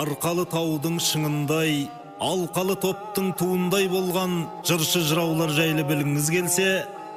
арқалы 0.00 0.46
таудың 0.48 0.96
шыңындай 1.02 1.82
алқалы 2.24 2.76
топтың 2.80 3.32
туындай 3.36 3.88
болған 3.92 4.46
жыршы 4.68 5.02
жыраулар 5.10 5.52
жайлы 5.52 5.84
білгіңіз 5.88 6.30
келсе 6.32 6.68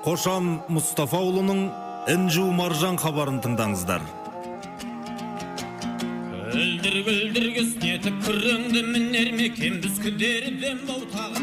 қошан 0.03 0.49
мұстафаұлының 0.73 1.61
інжу 2.11 2.49
маржан 2.57 2.99
хабарын 2.99 3.39
тыңдаңыздар. 3.45 4.03
Күлдір 6.51 6.99
күлдір 7.07 7.47
кіснетіп 7.59 8.19
күреңді 8.27 8.83
мінер 8.89 9.31
мекен 9.39 9.79
біз 9.85 10.03
күдерден 10.03 10.83
тағы 10.89 11.42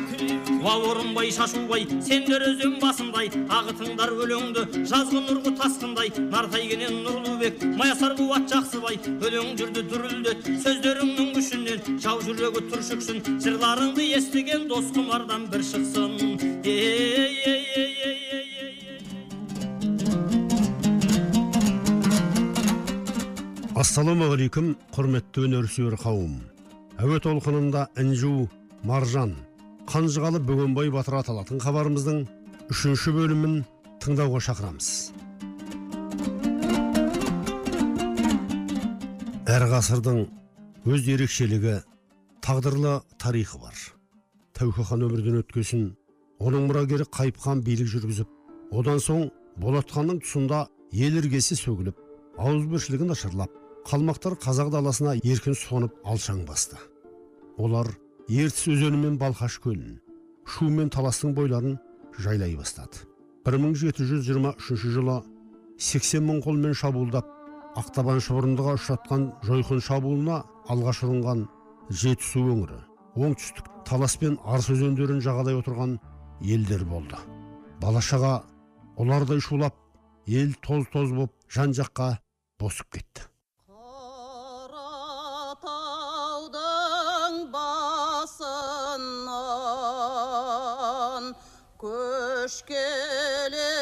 орынбай 0.90 1.30
шашубай 1.32 1.86
сендер 2.06 2.44
өзен 2.48 2.78
басындай. 2.82 3.30
Ағытыңдар 3.50 4.12
өлеңді 4.14 4.66
жазғы 4.90 5.22
нұрғы 5.26 5.54
тасқындай. 5.60 6.12
Нартайкенен 6.30 7.00
нұрлыбек 7.06 7.64
маясар 7.78 8.16
ат 8.36 8.48
жақсыбай. 8.52 9.00
Өлең 9.20 9.54
жүрді 9.60 9.86
дүрілдет 9.90 10.46
сөздеріңнің 10.64 11.34
күшінен. 11.36 12.00
Жау 12.00 12.22
жүрегі 12.24 12.66
түршіксін 12.72 13.22
жырларыңды 13.44 14.10
естіген 14.18 14.68
дос 14.68 14.92
құмардан 14.96 15.48
бір 15.50 15.66
шықсын. 15.72 16.18
Ей 16.64 17.40
ей 17.46 17.64
ей 17.76 17.94
ей 18.04 18.10
ассалаумағалейкум 23.80 24.74
құрметті 24.92 25.46
өнерсүйер 25.46 25.94
қауым. 26.02 26.34
Әуе 27.00 27.16
толқынында 27.24 27.86
інжу 27.98 28.44
маржан. 28.84 29.32
Қанжығалы 29.90 30.38
бөгенбай 30.46 30.86
батыр 30.94 31.16
аталатын 31.18 31.58
хабарымыздың 31.64 32.18
үшінші 32.70 33.10
бөлімін 33.16 33.54
тыңдауға 33.98 34.38
шақырамыз. 34.46 34.88
Әр 39.50 39.64
ғасырдың 39.72 40.20
өз 40.86 41.08
ерекшелігі 41.10 41.80
тағдырлы 42.46 43.00
тарихы 43.18 43.58
бар. 43.58 43.80
Тәуке 44.54 44.84
хан 44.86 45.02
өмірден 45.08 45.40
өткесін 45.40 45.88
оның 46.38 46.68
мұрагері 46.68 47.08
қайып 47.10 47.40
хан 47.42 47.64
билік 47.66 47.90
жүргізіп 47.90 48.30
одан 48.70 49.02
соң 49.02 49.24
болат 49.58 49.90
ханның 49.90 50.20
тұсында 50.22 50.68
ел 50.94 51.18
іргесі 51.18 51.58
сөгіліп 51.58 51.98
ауызбіршілігі 52.38 53.10
нашарлап 53.10 53.58
қалмақтар 53.90 54.38
қазақ 54.38 54.70
даласына 54.70 55.16
еркін 55.18 55.58
сонып 55.58 55.98
алшаң 56.06 56.44
басты. 56.46 56.78
Олар 57.58 57.90
ертіс 58.30 58.68
өзені 58.70 58.98
мен 59.02 59.16
балқаш 59.18 59.56
көлін 59.64 59.96
шу 60.46 60.68
мен 60.70 60.90
таластың 60.94 61.32
бойларын 61.34 61.78
жайлай 62.22 62.52
бастады. 62.54 63.02
1723 63.42 64.84
жылы 64.94 65.16
80 65.78 66.22
мың 66.28 66.38
қолмен 66.44 66.76
шабуылдап 66.78 67.26
ақтабан 67.80 68.20
шұбырындыға 68.22 68.76
ұшыратқан 68.78 69.24
жойқын 69.48 69.82
шабуылына 69.82 70.36
алғаш 70.70 71.02
ұрынған 71.08 71.42
жетісу 71.90 72.44
өңірі 72.54 72.78
оңтүстік 73.18 73.72
талас 73.88 74.14
пен 74.22 74.38
арыс 74.44 74.70
өзендерін 74.76 75.18
жағалай 75.26 75.58
отырған 75.58 75.98
елдер 76.40 76.84
болды. 76.86 77.18
Бала 77.82 77.98
шаға 77.98 78.44
ұлардай 79.00 79.42
шулап 79.42 79.74
ел 80.30 80.54
тоз 80.62 80.86
тоз 80.92 81.10
боп 81.16 81.34
жан 81.50 81.74
жаққа 81.74 82.12
босып 82.60 82.94
кетті. 82.94 83.29
Қош 92.50 92.62
келедің 92.66 93.79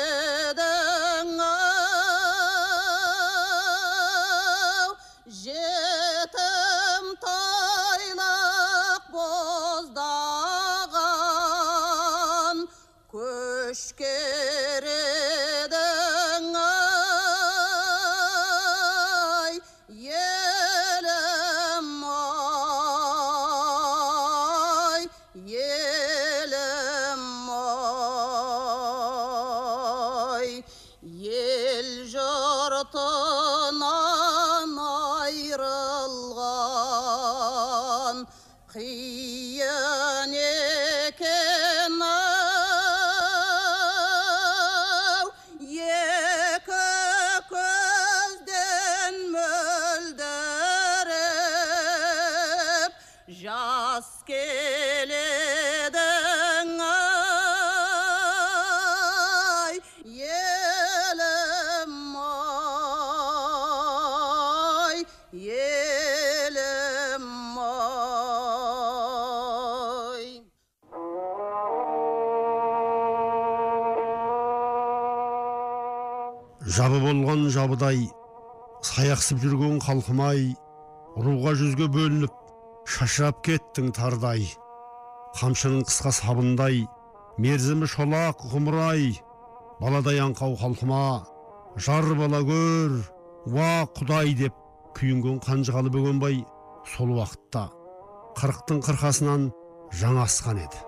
елім 65.29 67.25
ай 67.61 68.49
жабы 76.65 77.03
болған 77.03 77.53
жабыдай 77.53 78.09
саяқсып 78.81 79.37
жүрген 79.43 79.83
халқым-ай 79.85 80.57
руға 81.21 81.53
жүзге 81.61 81.91
бөлініп 81.93 82.33
шашырап 82.89 83.45
кеттің 83.45 83.93
тардай 83.99 84.49
қамшының 85.43 85.85
қысқа 85.91 86.15
сабындай 86.23 86.87
мерзімі 87.37 87.85
шолақ 87.85 88.49
ғұмыр-ай 88.55 89.21
баладай 89.83 90.25
аңқау 90.25 90.57
халқыма 90.57 91.29
жар 91.77 92.09
бала 92.17 92.41
көр 92.49 92.97
уа 93.53 93.85
құдай 93.93 94.33
деп 94.41 94.57
күйінген 94.97 95.41
қанжығалы 95.45 95.91
бөгенбай 95.93 96.41
сол 96.95 97.13
уақытта 97.17 97.69
қырықтың 98.39 98.81
қырқасынан 98.87 99.49
жаңа 100.01 100.25
асқан 100.29 100.61
еді. 100.63 100.81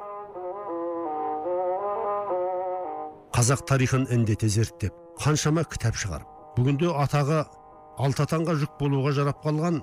Қазақ 3.37 3.65
тарихын 3.69 4.06
індете 4.12 4.49
зерттеп 4.49 4.94
қаншама 5.21 5.65
кітап 5.69 5.97
шығарып 6.00 6.56
бүгінде 6.56 6.91
атағы 7.05 7.44
алтатанға 8.00 8.56
жүк 8.62 8.77
болуға 8.81 9.15
жарап 9.16 9.41
қалған 9.44 9.81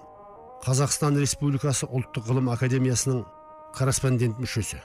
қазақстан 0.65 1.17
республикасы 1.21 1.87
ұлттық 1.87 2.29
ғылым 2.29 2.51
академиясының 2.53 3.23
корреспондент 3.77 4.39
мүшесі. 4.41 4.79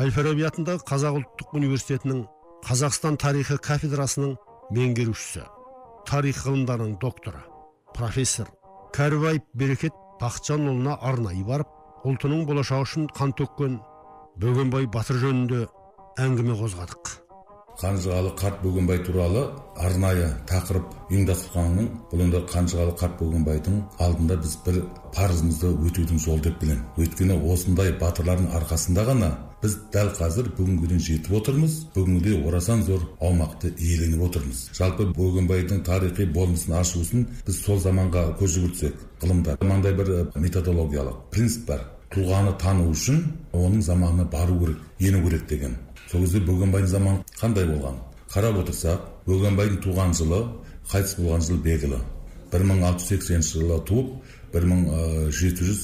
Әл 0.00 0.10
фараби 0.10 0.46
атындағы 0.48 0.82
қазақ 0.88 1.20
ұлттық 1.20 1.56
университетінің 1.60 2.24
қазақстан 2.66 3.18
тарихы 3.20 3.58
кафедрасының 3.62 4.36
меңгерушісі 4.74 5.44
тарих 6.08 6.40
ғылымдарының 6.44 6.96
докторы. 7.00 7.42
Профессор 7.94 8.50
кәрібаев 8.94 9.42
берекет 9.54 9.94
бақытжанұлына 10.20 10.98
арнайы 11.10 11.44
барып 11.46 12.06
ұлтының 12.06 12.44
болашағы 12.48 12.88
үшін 12.88 13.10
қан 13.16 13.34
төккен 13.38 13.78
бөгенбай 14.42 14.86
батыр 14.90 15.20
жөнінде 15.22 15.64
әңгіме 16.20 16.58
қозғадық. 16.60 17.13
Қанжығалы 17.80 18.34
қарт 18.38 18.60
бөгенбай 18.62 19.00
туралы 19.06 19.46
арнайы 19.82 20.28
тақырып 20.50 20.92
ұйымдастырғанның 21.10 21.88
бұл 22.10 22.22
енді 22.26 22.42
қанжығалы 22.52 22.94
қарт 23.00 23.16
бөгенбайдың 23.20 23.80
алдында 24.04 24.36
біз 24.44 24.54
бір 24.66 24.78
парызымызды 25.16 25.72
өтеудің 25.88 26.22
жолы 26.22 26.44
деп 26.46 26.60
білемін 26.62 26.84
өйткені 27.02 27.40
осындай 27.52 27.96
батырлардың 27.98 28.52
арқасында 28.60 29.06
ғана 29.10 29.32
біз 29.64 29.76
дәл 29.94 30.10
қазір 30.18 30.50
бүгінге 30.58 30.90
дейін 30.90 31.02
жетіп 31.06 31.36
отырмыз. 31.38 31.76
Бүгінде 31.94 32.34
орасан 32.44 32.82
зор 32.84 33.06
аумақты 33.20 33.70
иеленіп 33.78 34.26
отырмыз. 34.26 34.66
Жалпы 34.76 35.06
бөгенбайдың 35.16 35.80
тарихи 35.88 36.26
болмысын 36.36 36.76
ашу 36.80 37.00
үшін 37.00 37.24
біз 37.46 37.62
сол 37.64 37.80
заманға 37.80 38.26
көз 38.40 38.58
жүгіртсек 38.58 39.00
ғылымда 39.24 39.56
мынандай 39.62 39.96
бір 39.96 40.12
методологиялық 40.36 41.24
принцип 41.32 41.66
бар. 41.70 41.88
Тұлғаны 42.12 42.52
тану 42.60 42.90
үшін 42.92 43.24
оның 43.56 43.80
заманына 43.82 44.28
бару 44.30 44.60
керек 44.60 44.84
ену 45.00 45.24
керек 45.24 45.48
деген. 45.48 45.78
Сол 46.14 46.22
кезде 46.22 46.40
бөгенбайдың 46.46 46.86
заманы 46.86 47.24
қандай 47.40 47.64
болған 47.66 47.96
қарап 48.30 48.58
отырсақ 48.60 49.00
бөгенбайдың 49.26 49.80
туған 49.82 50.12
жылы 50.14 50.38
қайтыс 50.92 51.16
болған 51.18 51.42
жылы 51.42 51.58
белгілі 51.64 51.98
бір 52.52 52.64
мың 52.68 52.84
алты 52.86 53.02
жүз 53.02 53.08
сексенінші 53.08 53.58
жылы 53.58 53.78
туып 53.88 54.12
бір 54.54 54.66
мың 54.70 54.84
жеті 55.34 55.66
жүз 55.70 55.80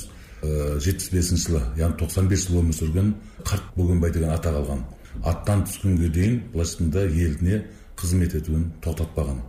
жетпіс 0.86 1.10
бесінші 1.16 1.46
жылы 1.48 1.62
яғни 1.80 1.98
тоқсан 2.04 2.30
бес 2.30 2.46
жыл 2.46 2.60
өмір 2.62 2.78
сүрген 2.78 3.10
қарт 3.42 3.74
бөгенбай 3.74 4.14
деген 4.14 4.30
атақ 4.36 4.60
алған 4.60 4.86
аттан 5.32 5.66
түскенге 5.66 6.12
дейін 6.14 6.38
былайша 6.54 6.78
айтқанда 6.78 7.04
еліне 7.10 7.62
қызмет 7.98 8.38
етуін 8.38 8.70
тоқтатпаған 8.86 9.42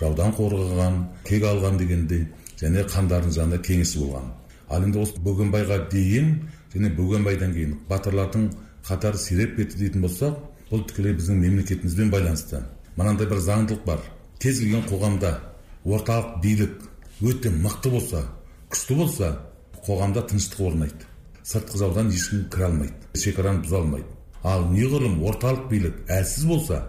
жаудан 0.00 0.34
қорғаған 0.34 1.00
кек 1.28 1.46
алған 1.52 1.78
дегендей 1.78 2.26
және 2.58 2.82
хандардың 2.90 3.38
жанында 3.38 3.62
кеңесі 3.62 4.02
болған 4.02 4.32
ал 4.74 4.82
енді 4.82 5.04
осы 5.06 5.22
бөгенбайға 5.22 5.84
дейін 5.92 6.32
және 6.74 6.90
бөгенбайдан 6.98 7.54
кейін 7.54 7.78
батырлардың 7.88 8.50
қатары 8.86 9.18
сиреп 9.18 9.56
кетті 9.56 9.80
дейтін 9.80 10.04
болсақ 10.06 10.38
бұл 10.70 10.84
тікелей 10.86 11.16
біздің 11.18 11.40
мемлекетімізбен 11.42 12.10
байланысты 12.12 12.62
мынандай 12.96 13.28
бір 13.30 13.42
заңдылық 13.42 13.84
бар 13.86 14.02
кез 14.42 14.60
келген 14.62 14.86
қоғамда 14.90 15.32
орталық 15.84 16.40
билік 16.42 16.76
өте 17.22 17.50
мықты 17.50 17.90
болса 17.90 18.22
күшті 18.70 18.98
болса 18.98 19.30
қоғамда 19.86 20.26
тыныштық 20.30 20.66
орнайды 20.68 21.08
сыртқы 21.46 21.78
жаудан 21.78 22.10
ешкім 22.10 22.46
кіре 22.52 22.68
алмайды 22.68 23.22
шекараны 23.22 23.62
бұза 23.64 23.80
алмайды 23.80 24.08
ал 24.42 24.66
неғұрлым 24.72 25.20
орталық 25.30 25.68
билік 25.70 26.00
әлсіз 26.10 26.46
болса 26.50 26.82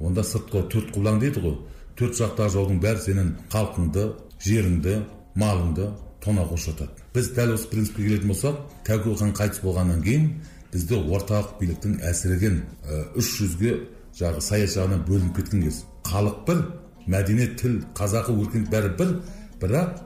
онда 0.00 0.24
сыртқы 0.26 0.66
төрт 0.72 0.92
құлаң 0.96 1.20
дейді 1.22 1.44
ғой 1.44 1.56
төрт 1.96 2.18
жақтағы 2.20 2.54
жаудың 2.56 2.80
бәрі 2.82 3.04
сенің 3.06 3.32
халқыңды 3.52 4.06
жеріңді 4.44 4.96
малыңды 5.40 5.88
тонауға 6.24 6.58
ұшыратады 6.58 7.06
біз 7.14 7.30
дәл 7.36 7.54
осы 7.56 7.68
принципке 7.72 8.06
келетін 8.06 8.32
болсақ 8.32 8.60
тәуке 8.86 9.16
хан 9.20 9.32
қайтыс 9.36 9.62
болғаннан 9.64 10.02
кейін 10.04 10.28
бізде 10.72 10.96
орталық 10.96 11.58
биліктің 11.60 11.98
әлсіреген 12.08 12.62
ә, 12.62 13.02
үш 13.18 13.34
жүзге 13.40 13.74
жағы 14.16 14.40
саяси 14.44 14.78
жағынан 14.78 15.04
бөлініп 15.08 15.36
кеткен 15.40 15.66
кез 15.66 15.82
халық 16.08 16.40
бір 16.48 16.64
мәдениет 17.06 17.58
тіл 17.60 17.82
қазақы 17.98 18.34
өркениет 18.38 18.72
бәрі 18.72 18.94
бір 18.98 19.14
бірақ 19.60 20.00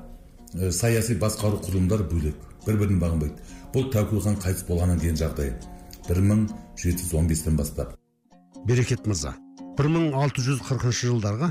ә, 0.58 0.72
саяси 0.72 1.16
басқару 1.22 1.62
құрылымдары 1.62 2.08
бөлек 2.10 2.42
бір 2.66 2.80
бірін 2.82 3.00
бағынбайды. 3.00 3.42
Бұл 3.74 3.90
тәуке 3.94 4.20
хан 4.24 4.38
қайтыс 4.42 4.66
болғаннан 4.66 4.98
кейін 5.00 5.18
жағдай. 5.20 5.54
бір 6.08 6.20
мың 6.22 6.46
жеті 6.78 7.02
жүз 7.02 7.14
он 7.18 7.26
бестен 7.28 7.56
бастап. 7.56 7.94
Берекет 8.66 9.06
мырза 9.06 9.34
1640 9.78 10.92
жылдарға 11.02 11.50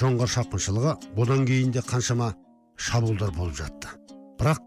жоңғар 0.00 0.30
шапқыншылығы 0.34 0.94
одан 1.16 1.44
кейін 1.46 1.72
де 1.72 1.80
қаншама 1.84 2.32
шабуылдар 2.76 3.30
болып 3.36 3.56
жатты. 3.56 3.88
Бірақ 4.40 4.60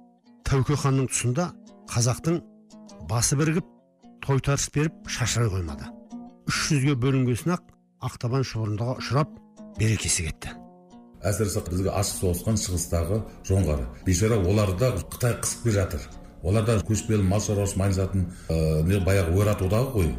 тәуке 0.46 0.78
ханның 0.78 1.10
тұсында 1.10 1.50
қазақтың 1.90 2.42
басы 3.10 3.38
бірігіп 3.40 3.73
тойтарыс 4.24 4.70
беріп 4.74 5.08
шашырай 5.08 5.50
қоймады. 5.52 5.90
үш 6.48 6.58
жүзге 6.70 6.96
бөлінгесін 7.00 7.56
ақ 7.56 7.64
ақтабан 8.08 8.44
шұбырындыға 8.48 8.98
ұшырап 9.00 9.30
берекесі 9.80 10.28
кетті. 10.28 10.54
Әсіресе 11.24 11.64
бізге 11.70 11.92
ашық 11.92 12.20
соғысқан 12.20 12.60
шығыстағы 12.60 13.22
жоңғар. 13.48 13.86
Бейшара 14.06 14.38
оларды 14.40 14.80
да 14.80 14.90
қытай 15.12 15.38
қысып 15.40 15.64
келе 15.64 15.76
жатыр. 15.78 16.02
Олар 16.44 16.66
да 16.68 16.76
көшпелі 16.84 17.24
мал 17.24 17.40
шаруашылығымен 17.40 17.86
айналысатын 17.86 18.26
ә, 18.50 18.84
не 18.84 19.00
баяғы 19.00 19.38
ойрат 19.40 19.62
одағы 19.64 19.92
ғой 19.94 20.10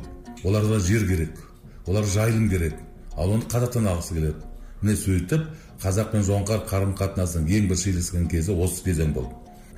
оларға 0.45 0.79
жер 0.81 1.07
керек 1.09 1.39
олар 1.87 2.05
жайылым 2.05 2.49
керек 2.49 2.75
ал 3.17 3.31
оны 3.31 3.45
қазақтан 3.45 3.89
алғысы 3.93 4.15
келеді. 4.17 4.41
Міне 4.81 4.97
сөйтіп 4.97 5.47
қазақ 5.85 6.11
пен 6.13 6.25
жоңғар 6.25 6.65
қарым 6.69 6.95
қатынасының 6.97 7.53
ең 7.59 7.69
бір 7.69 7.81
шиеленіскен 7.83 8.29
кезі 8.33 8.57
осы 8.57 8.85
кезең 8.85 9.13
болды. 9.13 9.37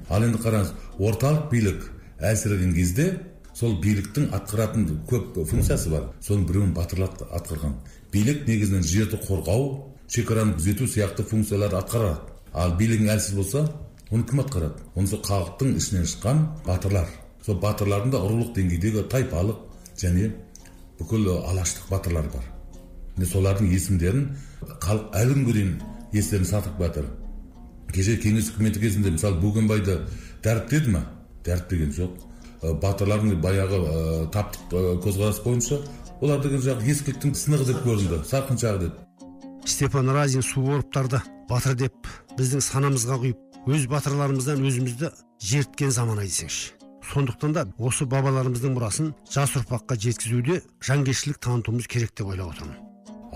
Ал 0.08 0.22
енді 0.22 0.38
қараңыз 0.38 0.72
орталық 0.98 1.50
билік 1.50 1.90
әлсіреген 2.22 2.74
кезде 2.74 3.08
сол 3.56 3.78
биліктің 3.80 4.30
атқаратын 4.36 4.86
көп 5.08 5.38
функциясы 5.48 5.90
бар. 5.90 6.10
Соның 6.20 6.44
біреуін 6.48 6.72
батырлар 6.76 7.12
атқарған. 7.38 7.76
Билік 8.12 8.44
негізінен 8.48 8.84
жерді 8.84 9.20
қорғау 9.24 9.68
шекараны 10.12 10.58
күзету 10.58 10.88
сияқты 10.90 11.24
функцияларды 11.24 11.78
атқарады. 11.80 12.34
Ал 12.52 12.76
билігің 12.76 13.08
әлсіз 13.16 13.36
болса 13.38 13.64
оны 14.10 14.26
кім 14.28 14.42
атқарады? 14.44 14.84
Оны 14.94 15.08
сол 15.08 15.22
халықтың 15.24 15.76
ішінен 15.80 16.04
шыққан 16.04 16.42
батырлар. 16.66 17.08
Сол 17.46 17.56
батырлардың 17.62 18.12
да 18.12 18.20
рулық 18.20 18.52
деңгейдегі 18.58 19.06
тайпалық 19.08 19.64
және 19.96 20.32
бүкіл 21.00 21.30
алаштық 21.48 21.88
батырлар 21.90 22.28
бар. 22.34 22.44
Міне 23.16 23.30
солардың 23.30 23.72
есімдерін 23.72 24.26
халық 24.84 25.16
әлі 25.16 25.38
күнге 25.38 25.52
дейін 25.56 25.76
естерін 26.12 26.48
сақтап 26.48 26.82
жатыр 26.82 27.08
кеше 27.92 28.16
кеңес 28.20 28.50
үкіметі 28.52 28.82
кезінде 28.82 29.12
мысалы 29.14 29.40
бөгенбайды 29.40 30.00
дәріптеді 30.44 30.92
ма 30.92 31.04
дәріптеген 31.46 31.94
жоқ. 31.96 32.18
Батырлардың 32.82 33.40
баяғы 33.42 33.80
ә, 33.80 34.30
таптық 34.34 34.72
ә, 34.72 34.84
көзқарас 35.04 35.42
бойынша 35.44 35.80
олар 36.20 36.40
деген 36.44 36.62
жаңағы 36.64 36.92
ескіліктің 36.92 37.34
сынығы 37.36 37.68
деп 37.72 37.82
көрінді 37.84 38.22
сарқыншағы 38.30 38.86
деп. 38.86 39.02
Степан 39.66 40.08
разин 40.14 40.42
суворовтарды 40.42 41.20
батыр 41.50 41.76
деп 41.76 42.08
біздің 42.38 42.64
санамызға 42.64 43.20
құйып 43.24 43.68
өз 43.68 43.86
батырларымыздан 43.90 44.64
өзімізді 44.64 45.12
жерткен 45.42 45.90
заман 45.90 46.22
ай 46.22 46.30
десеңші. 46.30 46.74
Сондықтан 47.06 47.52
да 47.54 47.62
осы 47.78 48.06
бабаларымыздың 48.10 48.74
мұрасын 48.74 49.12
жас 49.30 49.52
ұрпаққа 49.60 49.94
жеткізуде 50.02 50.62
жанкештілік 50.82 51.38
танытуымыз 51.38 51.86
керек 51.86 52.10
деп 52.18 52.32
ойлап 52.32 52.54
отырмын. 52.54 52.78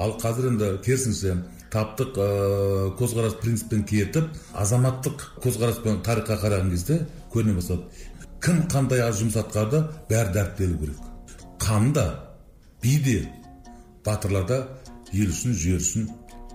Ал 0.01 0.17
қазір 0.19 0.49
енді 0.51 0.71
керісінше 0.83 1.37
таптық 1.71 2.19
ә, 2.19 2.29
көзқарас 2.99 3.37
принциппен 3.43 3.85
кетіп 3.87 4.31
азаматтық 4.59 5.27
көзқараспен 5.45 6.01
тарихқа 6.07 6.41
қараған 6.43 6.71
кезде 6.73 7.05
көріне 7.31 7.55
бастады 7.59 7.87
кім 8.41 8.63
қандай 8.73 9.03
жұмыс 9.13 9.37
атқарды 9.41 9.83
бәрі 10.09 10.33
дәріптелу 10.35 10.79
керек. 10.81 11.01
Хан 11.61 11.93
да 11.93 12.07
би 12.83 12.99
де 13.05 13.29
батырлар 14.05 14.47
да 14.49 14.59
ел 15.13 15.29
үшін 15.29 15.53
жер 15.55 15.81
үшін 15.81 16.09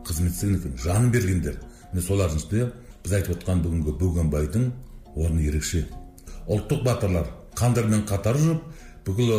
қызмет 0.05 0.33
істеген 0.33 0.55
екен 0.59 0.77
жанын 0.83 1.11
бергендер. 1.11 1.59
Міне 1.93 2.05
солардың 2.05 2.41
ішінде 2.41 2.71
біз 3.03 3.13
айтып 3.19 3.37
отқан 3.37 3.61
бүгінгі 3.61 3.97
бөгенбайдың 4.01 4.71
орны 5.15 5.45
ерекше. 5.45 5.85
Ұлттық 6.47 6.83
батырлар 6.85 7.29
хандармен 7.55 8.05
қатар 8.09 8.39
жүріп 8.41 8.65
бүкіл 9.05 9.31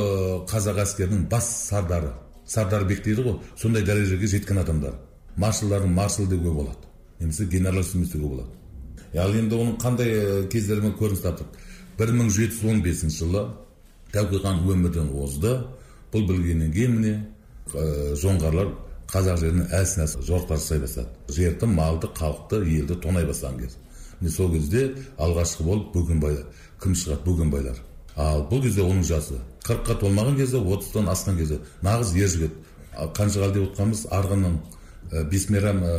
қазақ 0.50 0.82
әскерінің 0.84 1.26
бас 1.30 1.48
сардары 1.68 2.12
сардарбек 2.46 3.02
дейді 3.04 3.26
ғой 3.26 3.38
сондай 3.58 3.82
дәрежеге 3.82 4.30
жеткен 4.30 4.62
адамдар. 4.62 4.94
Маршалдардың 5.36 5.92
маршалы 5.92 6.28
деуге 6.30 6.50
болады 6.50 6.86
немесе 7.20 7.44
генералиссимус 7.44 8.10
деуге 8.12 8.28
болады. 8.28 8.50
Ал 9.18 9.34
енді 9.34 9.56
оның 9.56 9.76
қандай 9.80 10.46
кездерімен 10.52 10.94
көрініс 10.98 11.22
таптық 11.24 11.58
бір 11.98 12.12
мың 12.16 12.30
жеті 12.30 12.58
жүз 12.58 12.70
он 12.72 12.82
бесінші 12.84 13.24
жылы 13.24 13.44
тәуке 14.12 14.42
хан 14.42 14.60
өмірден 14.68 15.08
озды 15.22 15.54
бұл 16.12 16.26
білгеннен 16.28 16.72
кейін 16.74 16.98
міне 17.00 17.14
жоңғарлар 18.20 18.72
қазақ 19.10 19.40
жеріне 19.40 19.66
әлсін 19.74 20.06
жорықтар 20.26 20.60
жасай 20.60 20.80
бастады 20.82 21.32
жерді 21.32 21.66
малды 21.70 22.10
халықты 22.14 22.62
елді 22.78 22.98
тонай 23.02 23.26
бастаған 23.26 23.60
кез 23.62 23.76
міне 24.20 24.32
сол 24.32 24.52
кезде 24.52 24.88
алғашқы 25.18 25.66
болып 25.66 25.92
бөгенбайлар 25.94 26.46
кім 26.82 26.94
шығады 26.94 27.24
бөгенбайлар 27.30 27.82
ал 28.16 28.46
бұл 28.50 28.62
кезде 28.64 28.82
оның 28.84 29.04
жасы 29.04 29.40
қырыққа 29.66 29.98
толмаған 30.00 30.36
кезде 30.40 30.58
отыздан 30.58 31.10
асқан 31.12 31.38
кезде 31.40 31.60
нағыз 31.84 32.14
ер 32.16 32.32
жігіт 32.34 32.58
қанжығал 33.16 33.52
деп 33.52 33.70
отқанымыз 33.70 34.06
арғынның 34.16 34.58
бес 35.30 35.48
мейрам 35.50 35.82
ә, 35.84 35.94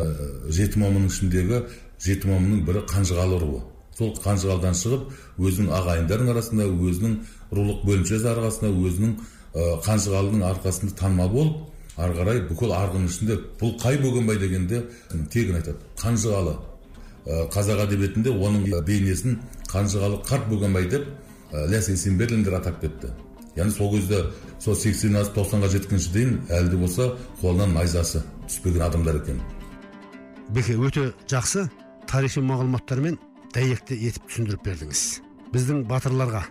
жеті 0.50 0.82
момынның 0.82 1.12
ішіндегі 1.12 1.62
жеті 2.04 2.32
момынның 2.32 2.64
бірі 2.68 2.84
қанжығалы 2.90 3.40
руы 3.44 3.62
сол 3.98 4.14
қанжығалдан 4.22 4.76
шығып 4.78 5.08
өзінің 5.42 5.72
ағайындарының 5.74 6.32
арасында 6.36 6.68
өзінің 6.70 7.16
рулық 7.58 7.84
бөлімшесі 7.88 8.30
арқасында 8.30 8.70
өзінің 8.88 9.16
қанжығалының 9.88 10.44
арқасында 10.52 10.98
танымал 11.00 11.32
болып 11.34 11.56
ары 11.98 12.14
қарай 12.20 12.42
бүкіл 12.46 12.74
арғын 12.78 13.08
ішінде 13.10 13.38
бұл 13.58 13.74
қай 13.82 13.98
бөгенбай? 13.98 14.38
дегенде 14.38 14.84
тегін 15.34 15.58
айтады. 15.58 15.82
Қанжығалы 15.98 16.54
қазақ 17.54 17.82
әдебиетінде 17.88 18.34
оның 18.38 18.68
бейнесін 18.86 19.40
қанжығалы 19.72 20.22
қарт 20.30 20.46
бөгенбай 20.52 20.86
деп 20.92 21.08
ілияс 21.52 21.90
есенберлиндер 21.90 22.60
атап 22.60 22.82
кетті. 22.82 23.10
Яғни 23.58 23.74
сол 23.74 23.92
кезде 23.96 24.22
сол 24.62 24.76
сексен 24.78 25.18
асып 25.18 25.40
тоқсанға 25.40 25.72
жеткенше 25.74 26.14
дейін 26.14 26.38
әлі 26.54 26.70
де 26.70 26.78
болса 26.78 27.10
қолынан 27.42 27.74
найзасы 27.74 28.22
түспеген 28.46 28.86
адамдар 28.86 29.18
екен. 29.24 29.42
Беке 30.54 30.78
өте 30.78 31.10
жақсы 31.28 31.66
тарихи 32.08 32.46
мағлұматтармен 32.46 33.18
дәйекті 33.56 33.98
етіп 34.08 34.28
түсіндіріп 34.28 34.66
бердіңіз. 34.68 35.02
Біздің 35.54 35.84
батырларға 35.88 36.44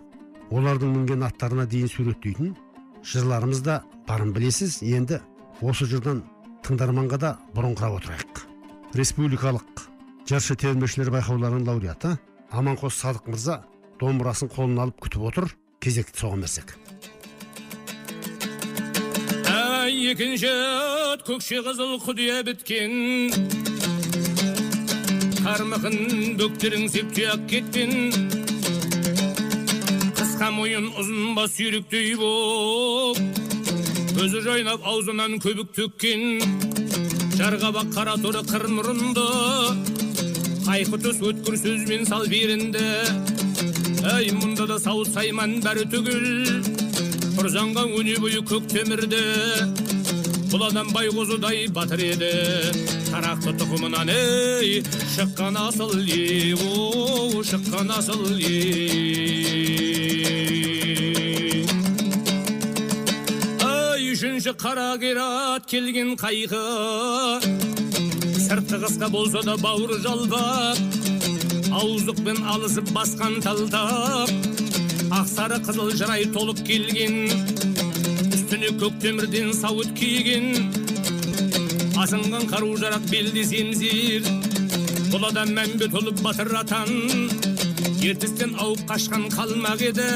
олардың 0.55 0.95
мінген 0.95 1.27
аттарына 1.27 1.67
дейін 1.69 1.91
суреттейтін 1.93 2.55
жырларымыз 3.07 3.63
да 3.67 3.81
барын 4.09 4.33
білесіз 4.35 4.81
енді 4.83 5.21
осы 5.61 5.87
жырдан 5.91 6.23
тыңдарманға 6.67 7.19
да 7.23 7.33
бұрыңқырап 7.55 7.99
отырайық. 8.01 8.43
Республикалық 8.97 9.87
жыршы 10.27 10.57
термешілер 10.59 11.13
байқауларының 11.15 11.67
лауреаты 11.69 12.17
аманқос 12.51 12.99
садық 13.03 13.31
мырза 13.31 13.61
домбырасын 14.01 14.51
қолына 14.51 14.87
алып 14.87 15.01
күтіп 15.07 15.29
отыр 15.31 15.51
кезекті 15.81 16.25
соған 16.25 16.47
берсек. 16.47 16.75
Әй 19.53 20.13
екінші 20.13 20.53
көкше 21.27 21.63
қызыл 21.67 21.99
құдия 22.03 22.43
біткен. 22.47 23.76
Қармықын 25.47 26.35
бөктерің 26.41 26.89
септей 26.91 27.29
кеткен 27.47 27.93
қысқа 30.19 30.49
мойын 30.57 30.89
ұзын 30.99 31.37
бас 31.37 31.53
сүйріктей 31.55 32.17
боп 32.19 33.21
көзі 34.17 34.41
жайнап 34.43 34.83
аузынан 34.83 35.37
көбік 35.45 35.71
төккен. 35.77 36.43
Жарғабақ 37.37 37.93
қара 37.95 38.17
торы 38.19 38.43
қыр 38.49 38.67
мұрынды 38.73 39.27
қайқы 40.67 40.99
төс 41.05 41.23
өткір 41.31 41.61
сөзбен 41.63 42.03
сал 42.11 42.27
берінді. 42.27 42.83
Әй 44.17 44.35
мұнда 44.35 44.67
да 44.73 44.81
сауыт 44.83 45.15
сайман 45.15 45.61
бәрі 45.63 45.87
түгел 45.95 46.27
ұрзанған 47.39 47.95
өне 48.01 48.19
бойы 48.19 48.43
көк 48.43 48.67
темірді. 48.75 49.23
Бұл 50.51 50.71
адам 50.73 50.91
байғозыдай 50.97 51.69
батыр 51.71 52.09
еді. 52.11 52.96
Тарақты 53.17 53.55
тұқымынан 53.57 54.11
ей 54.13 54.83
шыққан 55.15 55.57
асыл 55.57 55.93
еу 56.05 57.41
шыққан 57.49 57.89
асыл 57.97 58.25
ел 58.37 59.57
ай 63.65 64.05
үшінші 64.13 64.53
қара 64.61 65.01
қират 65.01 65.65
келген 65.65 66.13
қайғы. 66.21 66.61
Сырты 68.45 68.77
қысқа 68.85 69.09
болса 69.09 69.41
да 69.49 69.57
бауыр 69.57 69.97
жалпақ 70.05 70.77
ауыздықпен 71.73 72.39
алысып 72.53 72.87
басқан 72.93 73.41
талтақ 73.41 74.29
ақсары 75.23 75.59
қызыл 75.65 75.89
жырай 75.97 76.29
толып 76.37 76.61
келген 76.69 77.15
үстіне 78.35 78.77
көк 78.77 79.01
темірден 79.01 79.55
сауыт 79.57 79.91
киген. 79.97 80.85
Асынған 82.03 82.45
қару 82.51 82.75
жарақ 82.77 83.07
белде 83.09 83.43
земзер 83.49 84.27
бұл 85.13 85.25
адам 85.31 85.53
мәмбет 85.57 85.95
толып 85.95 86.19
батыр 86.25 86.51
атан 86.61 86.91
ертістен 88.05 88.53
ауып 88.61 88.83
қашқан 88.91 89.25
қалмақ 89.33 89.85
еді 89.87 90.09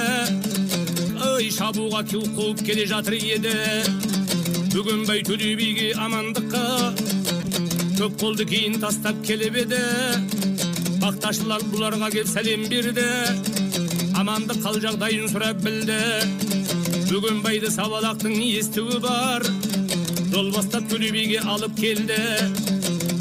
ой 1.30 1.48
шабуға 1.54 2.02
кеу 2.10 2.20
қуып 2.36 2.60
келе 2.66 2.84
жатыр 2.90 3.16
еді 3.16 3.54
бөгенбай 4.74 5.24
төле 5.26 5.54
биге 5.60 5.88
амандыққа 6.04 6.64
көп 8.00 8.20
қолды 8.20 8.46
кейін 8.52 8.76
тастап 8.84 9.24
келіп 9.26 9.56
еді 9.64 9.80
бақташылар 11.00 11.64
бұларға 11.72 12.12
кеп 12.12 12.28
сәлем 12.28 12.68
берді 12.68 13.08
амандық 14.20 14.60
қал 14.66 14.76
жағдайын 14.84 15.32
сұрап 15.32 15.64
білді 15.64 15.98
бөгенбайды 17.08 17.72
сабалақтың 17.72 18.36
естуі 18.52 19.00
бар 19.04 19.48
жол 20.32 20.50
бастап 20.54 20.84
биге 20.98 21.38
алып 21.52 21.74
келді 21.76 22.18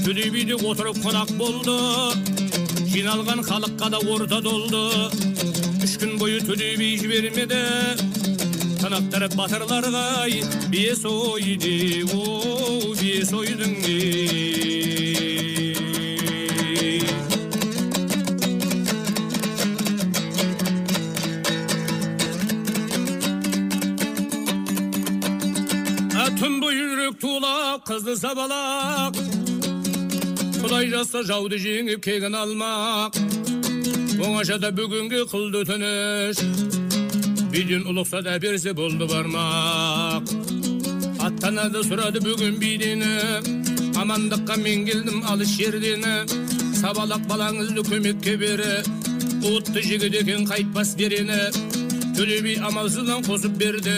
төле 0.06 0.30
биде 0.34 0.56
отырып 0.56 0.98
қонақ 1.04 1.34
болды 1.40 1.76
жиналған 2.94 3.44
халыққа 3.50 3.90
да 3.94 4.00
орта 4.14 4.42
толды 4.46 4.84
үш 5.86 5.98
күн 6.02 6.18
бойы 6.22 6.40
төле 6.46 6.72
би 6.80 6.92
жібермеді 7.02 7.62
қонақтар 8.82 9.28
батырларға 9.36 10.04
ай 10.26 10.42
бес 10.74 11.06
ойды 11.06 12.04
о 12.14 12.94
бес 13.02 13.34
ойдың 13.42 13.80
не 13.86 14.79
қызды 27.90 28.14
сабалақ 28.20 29.16
құдай 30.62 30.92
жазса 30.92 31.24
жауды 31.26 31.58
жеңіп 31.58 32.04
кегін 32.06 32.36
алмақ 32.38 33.18
оңашада 34.22 34.70
бүгінгі 34.78 35.24
қылды 35.32 35.64
өтініш 35.64 36.44
биден 37.50 37.88
ұлықса 37.90 38.22
да 38.28 38.38
берсе 38.44 38.76
болды 38.78 39.10
бармақ 39.10 40.30
аттанады 41.26 41.82
сұрады 41.90 42.22
бүгін 42.28 42.62
бидені 42.62 43.10
амандыққа 43.98 44.62
мен 44.62 44.86
келдім 44.86 45.26
алыс 45.34 45.58
жердені 45.58 46.14
сабалақ 46.84 47.26
балаңызды 47.34 47.90
көмекке 47.90 48.38
бері 48.38 48.84
отты 49.50 49.82
жігіт 49.82 50.22
екен 50.22 50.46
қайтпас 50.46 50.94
берені 51.00 51.42
төле 52.14 52.44
би 52.46 52.60
амалсыздан 52.70 53.26
қосып 53.26 53.58
берді 53.58 53.98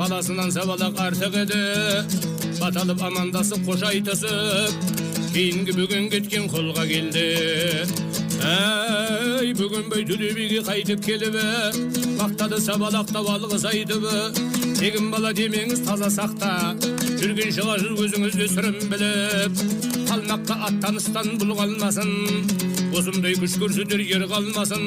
баласынан 0.00 0.48
сабалақ 0.54 1.04
артық 1.10 1.42
еді 1.44 2.32
баталып 2.64 3.02
амандасып 3.04 3.66
қош 3.66 3.82
айтысып 3.90 4.84
кейінгі 5.34 5.74
бүгін 5.76 6.06
кеткен 6.12 6.46
қолға 6.48 6.86
келді. 6.88 7.24
Әй 8.48 9.50
бөгенбай 9.58 10.06
төле 10.08 10.30
биге 10.32 10.62
қайтып 10.64 11.02
келіп 11.04 11.36
мақтады 12.20 12.60
сабалақтап 12.64 13.28
алғыс 13.34 13.66
айтып 13.68 14.06
тегін 14.80 15.10
бала 15.12 15.34
демеңіз 15.36 15.84
таза 15.84 16.08
сақта. 16.14 16.72
Жүрген 17.20 17.52
шығар 17.58 17.84
өзіңізді 17.92 18.48
сырын 18.54 18.80
біліп 18.92 19.60
қалмаққа 20.08 20.60
аттаныстан 20.70 21.34
бұл 21.42 21.52
қалмасын. 21.60 22.14
Осындай 22.96 23.36
күш 23.42 23.58
көрсетер 23.60 24.00
ер 24.06 24.24
қалмасын. 24.30 24.86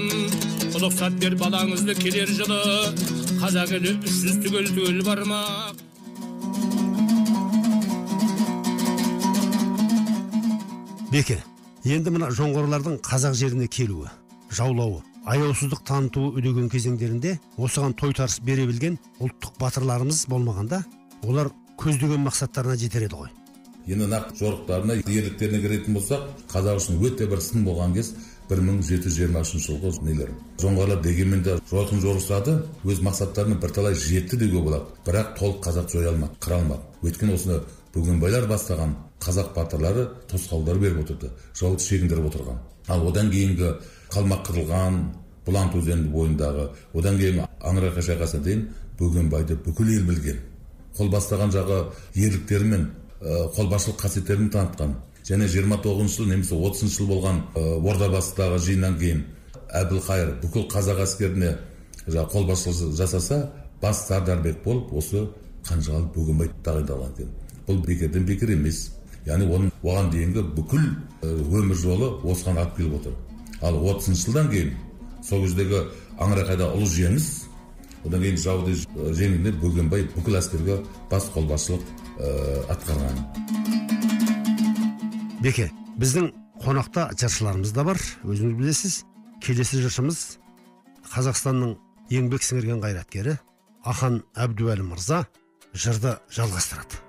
Ұлықсат 0.73 1.19
бер 1.21 1.37
балаңызды 1.43 1.97
келер 2.01 2.33
жылы 2.39 2.63
қазақ 3.43 3.77
елі 3.77 3.99
үш 4.01 4.23
жүз 4.23 4.41
түгел 4.47 4.73
түгел 4.73 5.05
бармақ. 5.05 5.86
Беке 11.11 11.37
енді 11.87 12.11
мына 12.11 12.27
жоңғарлардың 12.35 12.97
қазақ 13.05 13.35
жеріне 13.39 13.67
келуі 13.71 14.09
жаулауы 14.57 15.03
аяусыздық 15.27 15.81
танытуы 15.87 16.33
үдеген 16.39 16.67
кезеңдерінде 16.71 17.37
осыған 17.59 17.95
тойтарыс 17.99 18.39
бере 18.47 18.65
білген 18.67 18.97
ұлттық 19.23 19.57
батырларымыз 19.59 20.25
болмағанда 20.31 20.81
олар 21.23 21.49
көздеген 21.79 22.23
мақсаттарына 22.27 22.77
жетер 22.79 23.07
еді 23.07 23.19
ғой. 23.21 23.31
Енді 23.87 24.07
нақ 24.11 24.33
жорықтарына 24.39 24.97
ерліктеріне 25.03 25.61
келетін 25.63 25.95
болсақ 25.95 26.27
қазақ 26.51 26.81
үшін 26.81 26.99
өте 27.07 27.27
бір 27.31 27.43
сын 27.43 27.63
болған 27.67 27.95
кез 27.95 28.13
бір 28.49 28.63
мың 28.67 28.81
жеті 28.83 29.07
жүз 29.07 29.17
жиырма 29.17 29.43
үшінші 29.47 29.77
жылғы 29.77 30.03
нелер. 30.07 30.31
Жоңғарлар 30.59 31.01
дегенмен 31.03 31.43
де 31.43 31.57
жойқын 31.71 32.03
жорыстады 32.03 32.61
өз 32.83 33.03
мақсаттарына 33.03 33.59
бірталай 33.63 33.95
жетті 33.95 34.39
деуге 34.39 34.63
болады. 34.63 34.91
Бірақ 35.07 35.35
толық 35.39 35.63
қазақ 35.67 35.91
жоя 35.91 36.11
алмады 36.11 36.39
қыра 36.39 36.61
алмады. 36.61 36.83
Өйткені 37.03 37.35
осыны 37.35 37.61
бөгенбайлар 37.95 38.47
бастаған 38.47 38.95
қазақ 39.23 39.53
батырлары 39.55 40.07
тосқауылдар 40.31 40.79
беріп 40.81 40.99
отырды 41.03 41.31
жауды 41.57 41.83
шегіндіріп 41.83 42.29
отырған. 42.29 42.59
Ал 42.87 43.07
одан 43.07 43.31
кейінгі 43.31 43.73
қалмақ 44.13 44.45
қырылған 44.47 44.99
бұлант 45.47 45.75
өзені 45.79 46.11
бойындағы 46.11 46.69
одан 46.93 47.17
кейін 47.17 47.43
аңырақай 47.59 48.05
шайқасына 48.11 48.43
дейін 48.43 48.67
бөгенбайды 48.99 49.57
бүкіл 49.65 49.91
ел 49.95 50.05
білген. 50.07 50.39
Қол 50.97 51.11
бастаған 51.13 51.53
жағы 51.53 51.79
ерліктерімен 52.15 52.89
қолбасшылық 53.57 53.97
қасиеттерін 54.01 54.51
танытқан 54.53 54.93
және 55.27 55.47
29 55.49 56.13
жыл 56.13 56.29
немесе 56.29 56.55
30 56.55 56.93
жыл 56.93 57.07
болған 57.09 57.41
ордабасыдағы 57.57 58.59
жиыннан 58.63 58.97
кейін 58.99 59.23
әбілқайыр 59.81 60.35
бүкіл 60.43 60.67
қазақ 60.71 61.01
әскеріне 61.03 61.55
жаңағы 62.07 62.31
қолбасшылық 62.35 62.93
жасаса 62.95 63.39
бас 63.81 64.05
сардарбек 64.07 64.63
болып 64.63 64.93
осы 64.93 65.25
қанжығалы 65.67 66.11
бөгенбай 66.15 66.51
тағайындалған 66.63 67.15
екен. 67.17 67.33
Бұл 67.67 67.81
бекерден 67.85 68.25
бекер 68.25 68.53
емес. 68.53 68.91
Яғни 69.27 69.47
оның 69.51 69.71
оған 69.83 70.11
дейінгі 70.13 70.43
бүкіл 70.55 70.85
өмір 71.27 71.77
жолы 71.77 72.07
осыған 72.31 72.61
алып 72.61 72.77
келіп 72.77 72.93
отыр 73.01 73.13
ал 73.67 73.75
30 73.83 74.15
жылдан 74.23 74.49
кейін 74.51 74.73
сол 75.25 75.43
кездегі 75.43 75.83
аңырақайда 76.23 76.69
ұлы 76.77 76.87
жеңіс 76.93 77.27
одан 78.05 78.23
кейін 78.23 78.37
жауды 78.39 78.75
жеңгенде 79.17 79.51
бөгенбай 79.61 80.05
бүкіл 80.15 80.39
әскерге 80.39 80.79
бас 81.11 81.27
қолбасшылық 81.33 81.83
ә, 81.83 82.29
атқарған 82.73 83.15
беке 85.43 85.71
біздің 85.99 86.31
қонақта 86.63 87.09
жыршыларымыз 87.19 87.73
да 87.75 87.83
бар 87.87 87.99
өзіңіз 88.23 88.55
білесіз 88.61 89.01
келесі 89.43 89.81
жыршымыз 89.83 90.21
қазақстанның 91.11 91.75
еңбек 92.13 92.45
сіңірген 92.47 92.79
қайраткері 92.85 93.37
ахан 93.87 94.21
әбдуәлі 94.35 94.87
мырза 94.87 95.25
жырды 95.73 96.17
жалғастырады 96.33 97.06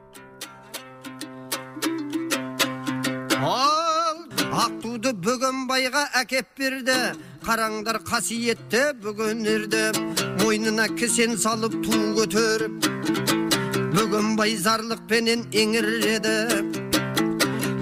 ал 4.59 4.65
ақтуды 4.67 5.13
бөгенбайға 5.23 6.05
әкеп 6.19 6.47
берді. 6.59 6.95
Қараңдар 7.47 8.01
қасиетті 8.03 8.81
бөгенерді 9.03 9.93
мойнына 10.41 10.89
кісен 10.99 11.37
салып 11.39 11.77
ту 11.85 11.99
көтеріп 12.17 12.89
бөгенбай 13.95 14.57
зарлықпенен 14.59 15.47
еңіреді. 15.53 16.35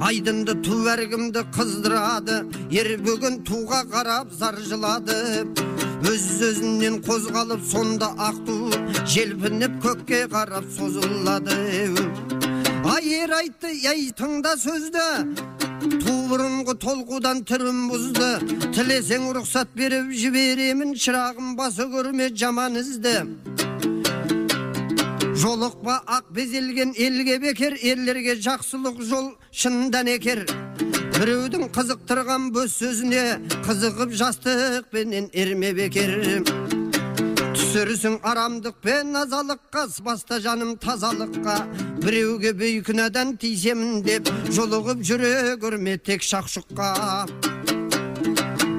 Айдынды 0.04 0.56
ту 0.61 0.83
әркімді 0.92 1.47
қыздырады. 1.56 2.42
Ер 2.71 2.92
бөгін 3.00 3.40
туға 3.49 3.83
қарап 3.88 4.33
зар 4.37 4.61
жылады. 4.61 5.49
Өз 6.04 6.28
өзінен 6.50 7.00
қозғалып 7.06 7.64
сонда 7.73 8.12
ақту 8.21 8.71
желпініп 9.09 9.80
көкке 9.80 10.26
қарап 10.28 10.68
созылады. 10.76 11.56
Айыр 12.85 13.33
айтты 13.40 13.73
ей 13.73 14.11
тыңда 14.12 14.59
сөзді. 14.61 15.06
Бұрынғы 16.26 16.75
толқудан 16.83 17.42
түрін 17.47 17.85
бұзды 17.90 18.28
тілесең 18.75 19.28
рұқсат 19.37 19.71
беріп 19.78 20.11
жіберемін 20.11 20.95
шырағым 20.99 21.54
басы 21.59 21.87
көрме 21.92 22.28
жаман 22.35 22.78
ізді 22.80 23.14
жолықпа 25.42 26.00
ақ 26.18 26.33
безелген 26.37 26.95
елге 26.97 27.38
бекер 27.42 27.78
ерлерге 27.78 28.35
жақсылық 28.49 29.02
жол 29.11 29.33
шындан 29.52 30.11
екер 30.16 30.42
біреудің 31.18 31.68
қызықтырған 31.76 32.50
бөз 32.56 32.75
сөзіне 32.80 33.26
қызығып 33.68 34.16
жастықпенен 34.23 35.30
ерме 35.33 35.73
бекер 35.76 36.75
түсірсің 37.76 38.14
арамдық 38.25 38.76
пен 38.80 39.11
назалыққа 39.12 39.83
баста 40.00 40.38
жаным 40.40 40.78
тазалыққа 40.80 41.56
біреуге 42.00 42.54
бейкүнәдан 42.56 43.35
тиісемін 43.37 43.99
деп 44.06 44.30
жолығып 44.56 45.02
жүре 45.04 45.33
көрме 45.61 45.99
тек 46.00 46.25
шақшұққа 46.25 46.88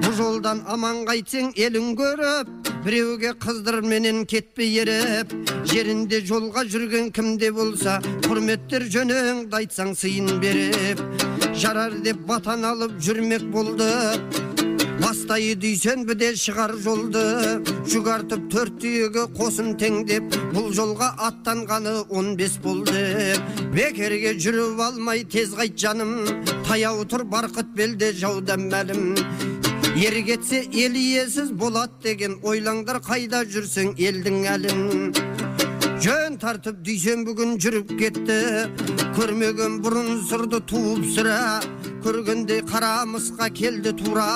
бұл 0.02 0.18
жолдан 0.18 0.64
аман 0.66 1.04
қайтсең 1.06 1.54
елін 1.62 1.94
көріп 2.00 2.74
біреуге 2.88 3.36
қыздыр 3.38 3.84
менен 3.86 4.26
кетпей 4.26 4.82
еріп 4.82 5.38
жерінде 5.70 6.24
жолға 6.26 6.66
жүрген 6.66 7.14
кімде 7.14 7.54
болса 7.54 8.00
құрметтер 8.26 8.90
жөніңді 8.98 9.62
айтсаң 9.62 9.94
сыйын 9.94 10.40
беріп 10.42 11.06
жарар 11.54 12.02
деп 12.02 12.26
батан 12.26 12.66
алып 12.66 12.98
жүрмек 12.98 13.46
болды 13.54 13.94
бастайы 15.08 15.54
дүйсенбіде 15.56 16.34
шығар 16.36 16.74
жолды. 16.84 17.22
Жүк 17.88 18.08
артып 18.12 18.48
төрт 18.52 18.76
түйеге 18.82 19.24
қосын 19.38 19.78
теңдеп 19.80 20.34
бұл 20.52 20.74
жолға 20.76 21.14
аттанғаны 21.30 21.94
он 22.12 22.34
бес 22.36 22.58
болды. 22.60 23.38
Бекерге 23.72 24.34
жүріп 24.36 24.82
алмай 24.84 25.24
тез 25.24 25.54
қайт 25.56 25.78
жаным. 25.80 26.12
Таяу 26.68 27.06
тұр 27.08 27.24
барқыт 27.32 27.72
белде 27.78 28.12
жаудан 28.20 28.68
мәлім. 28.68 29.16
Ер 29.96 30.18
кетсе 30.28 30.66
ел 30.76 30.98
иесіз 31.00 31.54
болады 31.56 32.04
деген 32.04 32.36
ойлаңдар 32.44 33.00
қайда 33.06 33.46
жүрсең 33.48 33.94
елдің 33.96 34.44
әлін. 34.58 34.82
Жөн 36.04 36.36
тартып 36.42 36.84
дүйсен 36.84 37.24
бүгін 37.30 37.56
жүріп 37.64 37.96
кетті. 38.02 38.42
Көрмеген 39.16 39.80
бұрын 39.86 40.20
сырды 40.28 40.60
туып 40.68 41.08
сірә 41.16 41.40
көргендей 42.04 42.62
қара 42.68 43.08
мысқа 43.08 43.50
келді 43.54 43.96
тура. 44.04 44.28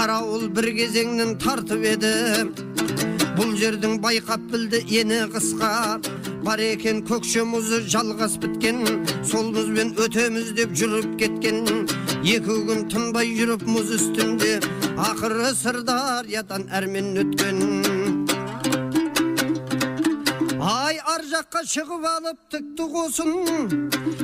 Қарауыл 0.00 0.46
бір 0.56 0.66
кезеңнен 0.72 1.34
тартып 1.42 1.82
еді. 1.84 2.10
Бұл 3.36 3.50
жердің 3.60 3.98
байқап 4.00 4.46
білді 4.48 4.80
ені 4.96 5.18
қысқа. 5.34 6.00
Бар 6.40 6.62
екен 6.64 7.02
көкше 7.04 7.44
мұзы 7.44 7.82
жалғас 7.84 8.38
біткен. 8.40 8.80
Сол 9.28 9.50
мұзбен 9.52 9.92
өтеміз 10.00 10.54
деп 10.56 10.72
жүріп 10.72 11.18
кеткен. 11.20 11.84
Екі 12.24 12.56
күн 12.70 12.86
тынбай 12.88 13.28
жүріп 13.36 13.66
мұз 13.68 13.92
үстінде. 13.98 14.56
Ақыры 14.96 15.52
сырдариядан 15.60 16.64
әрмен 16.72 17.12
өткен. 17.26 17.79
Ар 21.20 21.26
жаққа 21.28 21.60
шығып 21.68 22.04
алып 22.08 22.38
тікті 22.52 22.84
қосын 22.94 23.32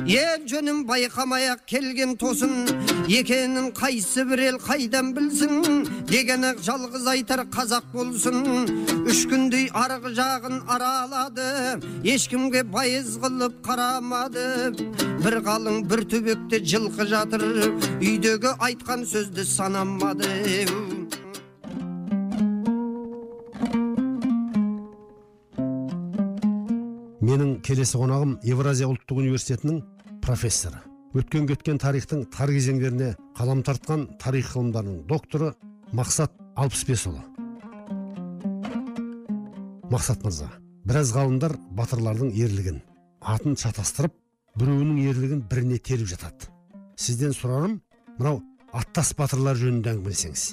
ел 0.09 0.45
жөнін 0.49 0.79
байқамай 0.89 1.45
ақ 1.51 1.59
келген 1.69 2.15
тосын 2.17 2.65
екенін 3.05 3.67
қайсы 3.77 4.23
бір 4.25 4.41
ел 4.47 4.57
қайдан 4.63 5.11
білсін 5.13 5.83
деген 6.09 6.47
ақ 6.49 6.63
жалғыз 6.65 7.05
айтар 7.13 7.43
қазақ 7.53 7.91
болсын 7.93 8.41
үш 9.13 9.21
күндей 9.29 9.69
арғы 9.77 10.15
жағын 10.17 10.57
аралады 10.73 11.47
ешкімге 12.15 12.65
байыз 12.73 13.13
қылып 13.21 13.61
қарамады 13.67 14.73
бір 15.21 15.41
қалың 15.45 15.83
бір 15.91 16.05
төбекте 16.15 16.63
жылқы 16.65 17.11
жатыр 17.13 17.45
үйдегі 18.01 18.57
айтқан 18.57 19.05
сөзді 19.13 19.45
санамады 19.45 20.33
менің 27.37 27.57
келесі 27.61 27.99
қонағым 27.99 28.31
евразия 28.47 28.87
ұлттық 28.89 29.19
университетінің 29.21 29.81
профессоры. 30.25 30.79
Өткен 31.13 31.45
кеткен 31.49 31.77
тарихтың 31.77 32.23
тар 32.33 32.49
кезеңдеріне 32.49 33.11
қалам 33.37 33.61
тартқан 33.65 34.07
тарих 34.17 34.49
ғылымдарының 34.55 35.03
докторы 35.09 35.51
мақсат 35.93 36.33
алпысбесұлы. 36.57 37.21
Мақсат 39.93 40.25
мырза 40.25 40.49
біраз 40.87 41.13
ғалымдар 41.13 41.53
батырлардың 41.77 42.33
ерлігін 42.33 42.81
атын 43.21 43.57
шатастырып 43.59 44.15
біреуінің 44.57 45.03
ерлігін 45.11 45.43
біріне 45.51 45.77
теріп 45.77 46.09
жатады. 46.09 46.49
Сізден 46.97 47.37
сұрарым 47.37 47.81
мынау 48.17 48.41
аттас 48.73 49.13
батырлар 49.17 49.59
жөнінде 49.61 49.93
әңгімелесеңіз. 49.93 50.47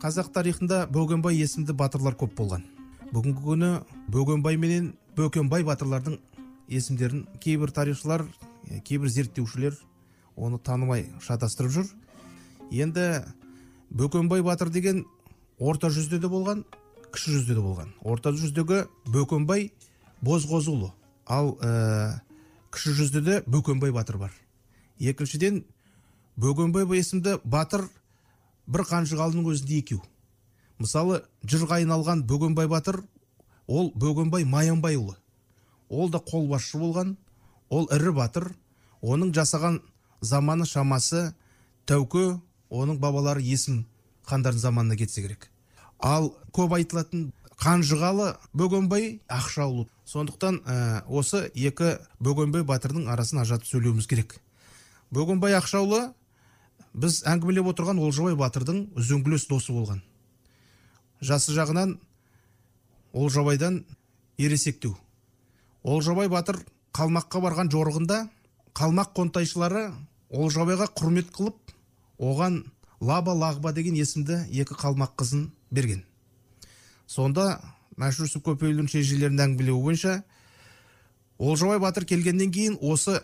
Қазақ 0.00 0.32
тарихында 0.32 0.86
бөгенбай 0.88 1.36
есімді 1.42 1.76
батырлар 1.76 2.16
көп 2.16 2.32
болған. 2.40 2.64
Бүгінгі 3.12 3.42
күні 3.44 3.70
бөгенбай 4.12 4.56
менен 4.60 4.92
бөкенбай 5.16 5.64
батырлардың 5.66 6.18
есімдерін 6.68 7.26
кейбір 7.40 7.72
тарихшылар 7.74 8.24
кейбір 8.84 9.08
зерттеушілер 9.08 9.76
оны 10.36 10.58
танымай 10.58 11.08
шатастырып 11.22 11.72
жүр. 11.74 11.90
Енді 12.70 13.24
бөкенбай 13.90 14.42
батыр 14.42 14.70
деген 14.72 15.04
орта 15.58 15.90
жүзде 15.92 16.18
де 16.18 16.30
болған 16.30 16.64
кіші 17.14 17.36
жүзде 17.36 17.54
де 17.54 17.62
болған. 17.62 17.92
Орта 18.02 18.32
жүздегі 18.34 18.84
бөкенбай 19.06 19.70
бозғозыұлы 20.24 20.90
ал 21.26 21.54
ә, 21.60 22.20
кіші 22.74 22.96
жүзде 22.98 23.22
де 23.22 23.42
бөкенбай 23.46 23.92
батыр 23.94 24.18
бар. 24.18 24.32
Екіншіден 24.98 25.62
бөгенбай 26.36 26.88
есімді 26.98 27.38
батыр 27.44 27.86
бір 28.66 28.86
қанжығалының 28.88 29.52
өзінде 29.52 29.78
екеу. 29.78 30.02
Мысалы 30.84 31.22
жырға 31.42 31.80
айналған 31.80 32.24
бөгенбай 32.28 32.68
батыр 32.68 33.02
ол 33.66 33.90
бөгенбай 33.96 34.44
маянбайұлы 34.44 35.16
ол 35.88 36.10
да 36.10 36.18
қолбасшы 36.18 36.78
болған 36.78 37.16
ол 37.70 37.88
ірі 37.92 38.12
батыр. 38.16 38.52
Оның 39.02 39.34
жасаған 39.36 39.80
заманы 40.24 40.66
шамасы 40.66 41.34
тәуке 41.86 42.38
оның 42.70 42.98
бабалары 43.00 43.42
есім 43.44 43.84
хандардың 44.28 44.60
заманына 44.60 44.96
кетсе 44.96 45.22
керек. 45.22 45.50
Ал 46.00 46.32
көп 46.52 46.74
айтылатын 46.78 47.32
қанжығалы 47.60 48.34
бөгенбай 48.56 49.20
ақшаұлы 49.28 49.86
сондықтан 50.08 50.60
ә, 50.64 51.04
осы 51.06 51.50
екі 51.54 51.98
бөгенбай 52.20 52.64
батырдың 52.64 53.08
арасын 53.12 53.42
ажыратып 53.44 53.68
сөйлеуіміз 53.68 54.08
керек. 54.08 54.38
Бөгенбай 55.10 55.54
ақшаұлы 55.60 56.14
біз 56.94 57.22
әңгімелеп 57.28 57.70
отырған 57.74 58.00
олжабай 58.00 58.36
батырдың 58.38 58.88
үзеңгілес 58.98 59.46
досы 59.50 59.72
болған. 59.72 60.02
Жасы 61.24 61.54
жағынан 61.56 61.96
олжабайдан 63.12 63.84
ересектеу. 64.38 64.96
Олжабай 65.82 66.28
батыр 66.28 66.60
қалмаққа 66.94 67.40
барған 67.44 67.70
жорығында 67.72 68.18
қалмақ 68.76 69.14
қонтайшылары 69.16 69.86
олжабайға 70.30 70.88
құрмет 70.98 71.30
қылып 71.34 71.74
оған 72.18 72.62
лаба 73.00 73.34
лағба 73.34 73.72
деген 73.74 73.96
есімді 73.96 74.44
екі 74.50 74.76
қалмақ 74.76 75.16
қызын 75.20 75.48
берген. 75.70 76.04
Сонда 77.06 77.60
мәшһүр 78.00 78.28
жүсіп 78.28 78.46
көпейлдің 78.48 78.88
шежірелерін 78.90 79.44
әңгімелеуі 79.44 79.82
бойынша 79.84 80.14
олжабай 81.38 81.78
батыр 81.82 82.06
келгеннен 82.08 82.52
кейін 82.54 82.78
осы 82.80 83.20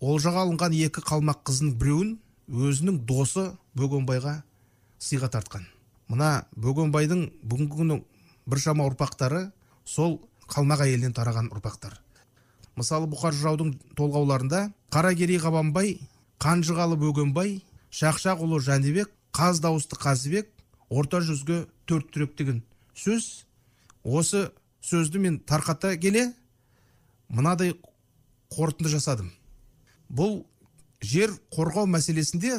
олжаға 0.00 0.46
алынған 0.46 0.74
екі 0.74 1.04
қалмақ 1.06 1.44
қызының 1.46 1.76
біреуін 1.78 2.16
өзінің 2.48 3.04
досы 3.06 3.52
бөгенбайға 3.78 4.40
сыйға 4.98 5.30
тартқан. 5.30 5.66
Мына 6.12 6.44
бөгенбайдың 6.60 7.26
бүгінгі 7.48 7.78
күні 7.78 7.98
біршама 8.46 8.84
ұрпақтары 8.90 9.46
сол 9.88 10.18
қалмақ 10.52 10.84
әйелінен 10.84 11.14
тараған 11.16 11.48
ұрпақтар. 11.54 11.96
Мысалы 12.76 13.08
бұқар 13.12 13.34
жыраудың 13.36 13.72
толғауларында 13.96 14.66
қаракерей 14.92 15.40
қабанбай 15.40 15.94
қанжығалы 16.42 16.98
бөгенбай 17.00 17.60
шақшақұлы 17.92 18.60
жәнібек 18.64 19.12
қаз 19.32 19.60
дауысты 19.64 19.96
қазыбек 20.00 20.50
орта 20.90 21.22
жүзге 21.24 21.66
төрт 21.86 22.10
түрек 22.12 22.36
деген 22.36 22.62
сөз. 22.94 23.44
Осы 24.04 24.50
сөзді 24.82 25.20
мен 25.22 25.38
тарқата 25.46 25.94
келе 26.00 26.32
мынадай 27.28 27.76
қорытынды 28.52 28.92
жасадым. 28.96 29.30
Бұл 30.10 30.42
жер 31.00 31.32
қорғау 31.54 31.86
мәселесінде 31.86 32.58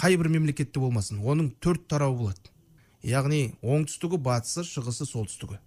қай 0.00 0.16
бір 0.16 0.30
мемлекетте 0.32 0.80
болмасын 0.80 1.20
оның 1.20 1.52
төрт 1.60 1.88
тарауы 1.88 2.18
болады. 2.24 2.51
Яғни 3.06 3.54
оңтүстігі 3.62 4.18
батысы 4.22 4.64
шығысы 4.66 5.06
солтүстігі. 5.08 5.58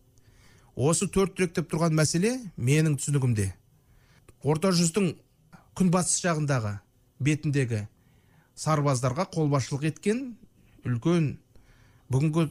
Осы 0.75 1.07
төрт 1.07 1.35
түректеп 1.37 1.69
тұрған 1.71 1.95
мәселе 1.95 2.33
менің 2.57 2.97
түсінігімде. 2.99 3.51
Орта 4.43 4.71
жүздің 4.75 5.13
күнбатыс 5.75 6.19
жағындағы 6.23 6.77
бетіндегі 7.23 7.85
сарбаздарға 8.59 9.27
қолбасшылық 9.33 9.87
еткен 9.91 10.21
үлкен 10.87 11.33
бүгінгі 12.11 12.47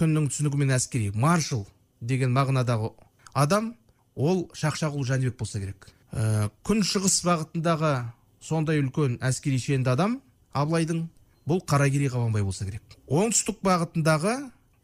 күннің 0.00 0.28
түсінігімен 0.32 0.74
әскери 0.76 1.12
маршал 1.14 1.66
деген 2.00 2.32
мағынадағы 2.36 2.92
адам 3.32 3.74
ол 4.16 4.48
шақшағұл 4.56 5.06
жәнібек 5.08 5.38
болса 5.38 5.60
керек. 5.60 5.88
Ә, 6.12 6.50
күн 6.66 6.82
шығыс 6.84 7.22
бағытындағы 7.24 7.92
сондай 8.40 8.82
үлкен 8.82 9.18
әскери 9.24 9.60
шенді 9.60 9.92
адам 9.94 10.20
абылайдың 10.52 11.06
бұл 11.48 11.62
қаракерей 11.66 12.10
қабанбай 12.12 12.44
болса 12.44 12.66
керек. 12.66 12.82
Оңтүстік 13.08 13.62
бағытындағы 13.64 14.36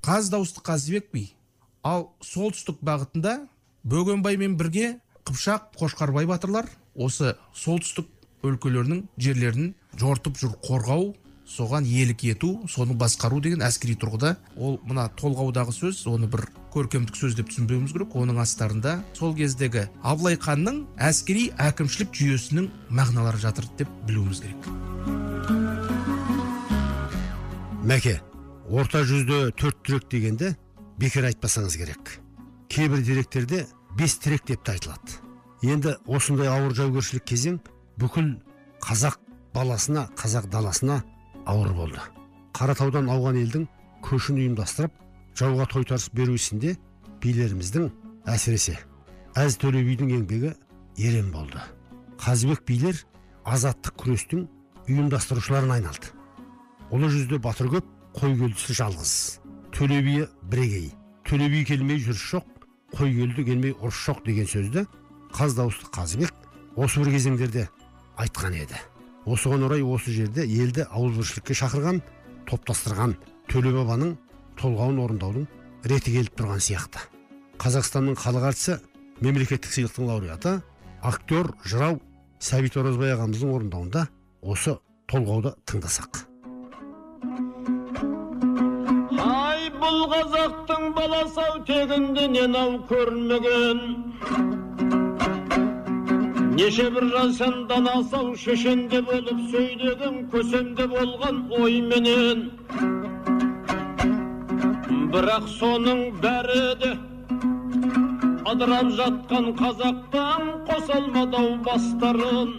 қаз 0.05 0.31
дауысты 0.33 0.63
қазыбек 0.65 1.13
би. 1.13 1.29
Ал 1.83 2.11
солтүстік 2.25 2.83
бағытында 2.85 3.39
бөгенбаймен 3.85 4.57
бірге 4.59 4.99
қыпшақ 5.29 5.73
қошқарбай 5.79 6.27
батырлар 6.27 6.69
осы 6.95 7.37
солтүстік 7.55 8.09
өлкелерінің 8.47 9.07
жерлерін 9.19 9.73
жортып 9.99 10.39
жүр 10.41 10.55
қорғау 10.65 11.13
соған 11.49 11.87
иелік 11.89 12.25
ету 12.29 12.51
соны 12.69 12.95
басқару 12.99 13.41
деген 13.45 13.65
әскери 13.65 13.97
тұрғыда 14.01 14.35
ол 14.57 14.79
мына 14.85 15.09
толғаудағы 15.21 15.75
сөз 15.75 16.03
оны 16.11 16.29
бір 16.31 16.45
көркемдік 16.75 17.17
сөз 17.17 17.39
деп 17.39 17.49
түсінбеуіміз 17.49 17.95
керек. 17.97 18.13
Оның 18.15 18.43
астарында 18.45 18.99
сол 19.17 19.35
кездегі 19.39 19.89
абылай 20.03 20.37
ханның 20.37 20.85
әскери 21.11 21.49
әкімшілік 21.71 22.13
жүйесінің 22.21 22.69
мағыналары 22.91 23.41
жатыр 23.49 23.71
деп 23.81 23.97
білуіміз 24.07 24.45
керек. 24.45 25.58
Мәке 27.85 28.19
орта 28.69 29.05
жүзде 29.07 29.53
төрт 29.57 29.79
түрек 29.87 30.09
дегенде 30.11 30.55
бекер 30.99 31.29
айтпасаңыз 31.29 31.77
керек. 31.79 32.19
Кейбір 32.69 33.03
деректерде 33.07 33.67
бес 33.97 34.19
тірек 34.19 34.45
деп 34.47 34.65
те 34.65 34.73
айтылады. 34.73 35.21
Енді 35.63 35.95
осындай 36.07 36.49
ауыр 36.51 36.75
жаугершілік 36.75 37.25
кезең 37.25 37.61
бүкіл 37.99 38.35
қазақ 38.83 39.19
баласына 39.55 40.09
қазақ 40.19 40.51
даласына 40.51 41.03
ауыр 41.47 41.73
болды. 41.75 42.03
Қаратаудан 42.53 43.09
ауған 43.15 43.39
елдің 43.45 43.69
көшін 44.03 44.43
ұйымдастырып 44.43 44.93
жауға 45.39 45.69
тойтарыс 45.71 46.11
беру 46.13 46.35
ісінде 46.35 46.77
билеріміздің 47.23 47.91
әсіресе 48.27 48.79
әз 49.39 49.57
төле 49.63 49.85
бидің 49.87 50.13
еңбегі 50.19 50.55
ерен 50.99 51.31
болды. 51.33 51.63
Қазыбек 52.19 52.67
билер 52.67 53.05
азаттық 53.47 53.95
күрестің 54.03 54.47
ұйымдастырушыларына 54.89 55.79
айналды. 55.79 56.18
Ұлы 56.95 57.11
жүзде 57.13 57.39
батыр 57.43 57.69
көп 57.73 57.89
қой 58.17 58.37
келдісі 58.39 58.77
жалғыз. 58.79 59.13
Төле 59.75 60.01
биі 60.03 60.27
бірегей. 60.49 60.93
Төле 61.29 61.49
би 61.53 61.65
келмей 61.69 62.01
жүріс 62.01 62.23
жоқ 62.33 62.47
қой 62.97 63.13
келді 63.13 63.45
келмей 63.45 63.75
ұрыс 63.77 63.99
жоқ 64.07 64.23
деген 64.25 64.49
сөзді 64.49 64.87
қаз 65.35 65.57
дауысты 65.59 65.91
қазыбек 65.93 66.33
осы 66.77 67.03
бір 67.03 67.13
кезеңдерде 67.13 67.67
айтқан 68.17 68.57
еді. 68.57 68.79
Осыған 69.29 69.67
орай 69.67 69.83
осы 69.85 70.15
жерде 70.15 70.47
елді 70.47 70.87
ауызбіршілікке 70.89 71.57
шақырған 71.61 72.01
топтастырған 72.49 73.17
төле 73.53 73.75
бабаның 73.77 74.15
толғауын 74.61 75.03
орындаудың 75.05 75.47
реті 75.85 76.15
келіп 76.17 76.39
тұрған 76.41 76.65
сияқты. 76.65 77.05
Қазақстанның 77.61 78.17
халық 78.23 78.49
әртісі 78.53 78.79
мемлекеттік 79.21 79.75
сыйлықтың 79.75 80.09
лауреаты 80.09 80.55
актер 81.03 81.53
жырау 81.67 82.01
сәбит 82.41 82.79
оразбай 82.81 83.13
ағамыздың 83.19 83.55
орындауында 83.59 84.09
осы 84.43 84.79
толғауды 85.11 85.55
тыңдасақ. 85.67 86.28
Қазақтың 90.13 90.85
баласы 90.97 91.41
ау 91.45 91.59
тегінде 91.69 92.27
ау 92.61 92.73
көрмеген? 92.91 93.81
Неше 96.59 96.91
бір 96.95 97.05
жан 97.39 97.67
данасы 97.69 98.17
ау 98.17 98.35
шешенде 98.45 99.01
болып 99.11 99.41
сөйлеген 99.53 100.17
көсемде 100.33 100.89
болған 100.95 101.45
ойменен 101.61 102.49
бірақ 105.13 105.47
соның 105.59 106.01
бәрі 106.23 106.65
де 106.81 106.91
ыдырап 108.51 108.91
жатқан 108.99 109.47
қазақтан 109.61 110.51
қоса 110.69 110.99
алмады 110.99 111.37
ау 111.43 111.55
бастарын. 111.69 112.51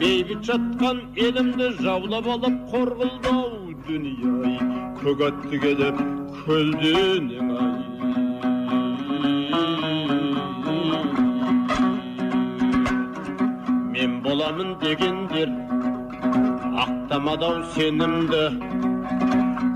Бейбіт 0.00 0.44
жатқан 0.50 1.00
елімді 1.26 1.72
жаулап 1.82 2.26
алып 2.34 2.60
қор 2.72 2.94
қылды 3.00 3.32
ау 3.32 3.67
дүние 3.86 4.30
ай 4.48 4.56
көк 5.00 5.20
атты 5.26 5.58
келіп 5.62 5.98
көлденең 6.44 7.50
ай 7.64 7.74
мен 13.92 14.16
боламын 14.26 14.70
дегендер 14.82 15.52
ақтамады 16.84 17.50
ау 17.50 17.62
сенімді 17.76 18.44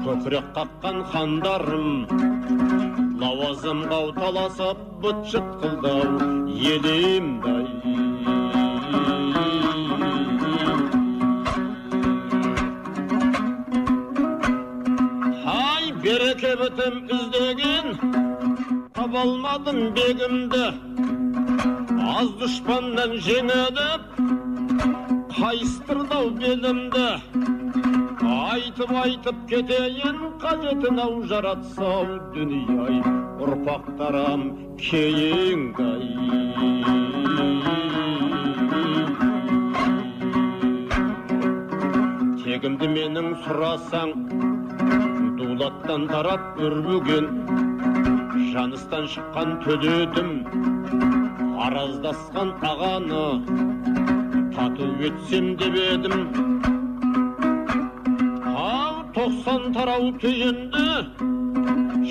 көкірек 0.06 0.50
қаққан 0.58 1.02
хандарым 1.12 1.90
лауазымға 3.22 4.00
ау 4.00 4.14
таласып 4.20 4.86
быт 5.04 5.22
шыт 5.34 5.52
қылды 5.62 5.94
ау 5.98 6.10
елімді 6.74 8.11
бітім 16.76 17.08
іздеген 17.10 17.86
таба 18.94 19.20
алмадым 19.22 19.78
бегімді 19.96 20.64
аз 22.12 22.28
дұшпаннан 22.40 23.16
жеңіліп 23.26 24.02
қайыстырды 25.36 26.16
ау 26.16 26.30
белімді 26.38 27.08
айтып 28.52 28.94
айтып 29.02 29.42
кетейін 29.50 30.22
қажетін 30.44 31.02
ау 31.04 31.18
жаратса 31.32 31.90
ау 31.98 32.16
дүние 32.36 32.78
ай 32.86 33.02
ұрпақтарым 33.42 34.46
кейінгі 34.80 35.92
тегімді 42.46 42.92
менің 42.96 43.34
сұрасаң 43.44 44.16
дулаттан 45.52 46.06
тарап 46.08 46.60
үрбіген 46.64 47.26
жаныстан 48.52 49.04
шыққан 49.14 49.50
төледім 49.64 50.30
араздасқан 51.64 52.52
ағаны 52.68 53.24
тату 54.54 54.86
етсем 55.08 55.50
деп 55.60 55.76
едім 55.82 56.16
ау 58.62 59.04
тоқсан 59.18 59.68
тарау 59.76 60.08
түйінді 60.24 60.86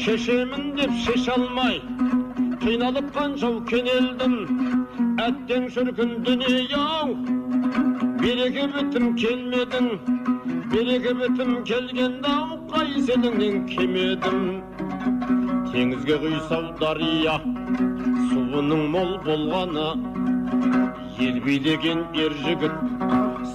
шешемін 0.03 0.69
деп 0.77 0.93
шеше 1.05 1.33
алмай 1.37 1.81
қиналып 2.65 3.09
қаншау 3.17 3.55
кенелдім 3.73 4.37
әттең 5.25 5.69
шіркін 5.77 6.13
дүние 6.29 6.61
ау 6.83 7.17
береке 8.21 8.69
бітім 8.77 9.15
келмедің 9.23 9.95
береке 10.71 11.11
бітім 11.19 11.49
келгенде 11.67 12.29
ау 12.31 12.55
қайсеніңнен 12.71 13.55
кемедім 13.67 14.37
теңізге 15.71 16.15
құйсау 16.21 16.69
дария 16.79 17.33
суының 18.29 18.85
мол 18.93 19.11
болғаны 19.25 19.89
ел 21.27 21.41
билеген 21.47 22.05
ер 22.23 22.37
жігіт 22.45 22.77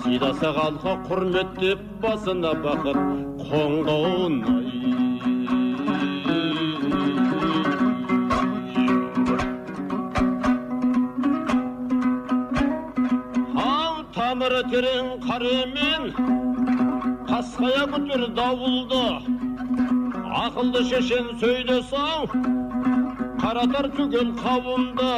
сыйласа 0.02 0.52
халқы 0.58 0.96
құрметтеп 1.08 1.86
басына 2.04 2.52
бақыт 2.66 3.00
қонған 3.48 4.36
ау 13.64 14.04
тамыры 14.18 14.60
терең 14.74 15.14
қаремен 15.24 16.44
қасқая 17.36 17.82
күтір 17.92 18.22
дауылды 18.36 19.00
ақылды 20.42 20.80
шешен 20.90 21.26
сөйлес 21.40 21.90
ау 22.02 22.22
қаратар 23.42 23.88
түгел 23.98 24.30
қауымды 24.38 25.10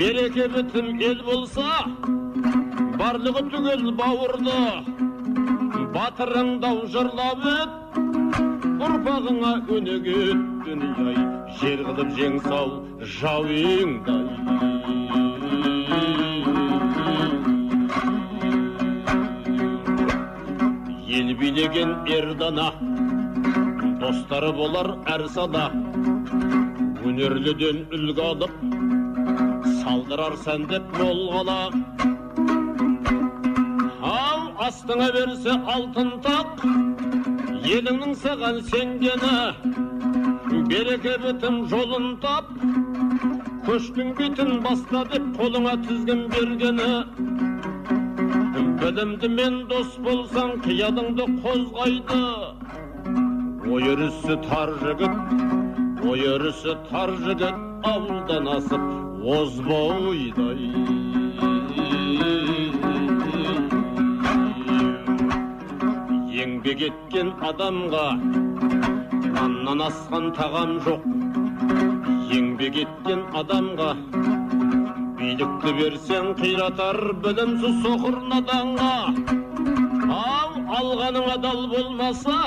береке 0.00 0.48
бітім 0.56 0.88
ел 1.10 1.22
болса 1.28 1.68
барлығы 3.04 3.44
түгел 3.54 3.86
бауырды 4.02 4.58
батырыңдау 5.94 6.82
жырлап 6.96 7.48
өт 7.52 8.02
ұрпағыңа 8.88 9.54
өнеге 9.78 10.18
ет 10.32 10.44
жер 11.62 11.86
қылып 11.86 12.14
жеңсау 12.18 12.76
жауыңдай 13.20 14.79
билеген 21.60 21.90
ер 22.08 22.26
дана 22.40 22.66
достары 24.00 24.50
болар 24.58 24.86
әр 25.14 25.26
сада 25.34 25.64
өнерліден 27.08 27.82
үлгі 27.96 28.22
алып 28.28 28.54
салдырар 29.82 30.38
сәндеп 30.46 30.86
мол 31.00 31.20
қала 31.34 31.58
ау 34.12 34.40
астыңа 34.68 35.10
берсе 35.18 35.58
алтын 35.74 36.10
тақ 36.28 36.64
еліңнің 37.74 38.16
саған 38.24 38.62
сенгені 38.72 39.36
береке 40.72 41.18
бітім 41.26 41.64
жолын 41.74 42.14
тап 42.24 42.54
көштің 43.68 44.14
бетін 44.22 44.62
баста 44.64 45.04
деп 45.12 45.28
қолыңа 45.36 45.76
тізгін 45.88 46.24
бергені 46.32 47.29
білімді 48.90 49.28
мен 49.30 49.56
дос 49.70 49.90
болсаң 50.02 50.56
қиялыңды 50.64 51.24
қозғайды 51.44 52.16
ой 53.70 53.84
өрісі 53.92 54.34
тар 54.48 54.72
жігіт 54.80 56.00
ой 56.10 56.24
өрісі 56.32 56.74
тар 56.88 57.12
жігіт 57.20 57.60
ауылдан 57.86 58.48
асып 58.56 58.88
озбойдай 59.36 60.66
еңбек 66.42 66.82
еткен 66.88 67.30
адамға 67.52 68.08
наннан 69.38 69.86
асқан 69.86 70.32
тағам 70.40 70.78
жоқ. 70.88 71.06
Еңбек 72.34 72.82
еткен 72.82 73.22
адамға 73.44 73.94
билікті 75.20 75.70
берсең 75.76 76.28
қиратар 76.38 76.96
білімсіз 77.24 77.74
соқыр 77.84 78.14
наданға 78.30 78.92
ау 80.16 80.62
алғаныңа 80.78 81.34
дал 81.42 81.60
болмаса 81.72 82.38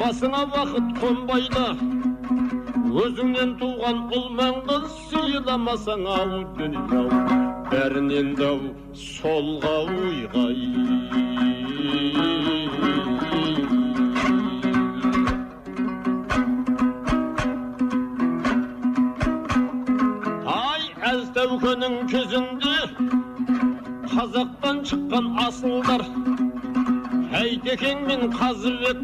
басыңа 0.00 0.42
бақыт 0.52 0.90
қонбайды. 1.00 1.64
Өзіңнен 3.04 3.56
туған 3.60 4.04
ұл 4.18 4.28
мен 4.36 4.60
қыз 4.68 4.86
сыйламасаң 5.08 6.06
ау 6.18 6.44
дүние 6.60 7.00
ау 7.00 7.08
бәрінен 7.72 8.34
дау 8.40 8.60
ойғай 9.72 11.45
тәукенің 21.76 22.06
кезінде 22.08 22.76
қазақтан 24.08 24.78
шыққан 24.88 25.26
асылдар 25.44 26.02
әйтекең 27.36 28.06
мен 28.06 28.22
қазыбек 28.32 29.02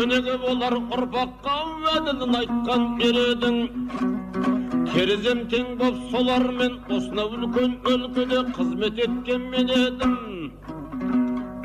өнеге 0.00 0.34
болар 0.42 0.76
ұрпаққа 0.96 1.54
уәділін 1.70 2.36
айтқан 2.40 2.84
ередің 3.08 3.56
терезем 4.92 5.40
тең 5.54 5.72
боп 5.80 5.96
солармен 6.10 6.76
осынау 6.98 7.32
үлкен 7.38 7.78
өлкеде 7.94 8.42
қызмет 8.58 9.00
еткен 9.06 9.48
мен 9.54 9.72
едім 9.78 10.14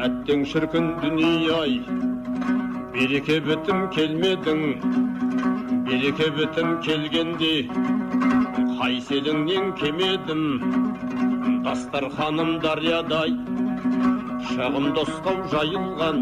әттең 0.08 0.48
шіркін 0.54 0.92
дүние 1.04 1.52
ай 1.60 1.76
береке 2.96 3.42
бітім 3.50 3.90
келмедің 3.98 4.66
береке 5.90 6.32
бітім 6.40 6.80
келгенде 6.88 7.54
қайселіңнен 8.80 9.70
кемедім 9.80 10.42
дастарханым 11.66 12.52
дариядай 12.64 13.32
шағым 14.50 14.90
достау 14.98 15.46
жайылған. 15.54 16.20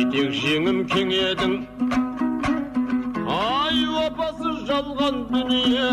Етек 0.00 0.36
жеңім 0.40 0.78
кең 0.92 1.12
едің. 1.16 1.56
Ай 3.36 3.80
опасыз 4.06 4.62
жалған 4.70 5.18
дүние. 5.32 5.88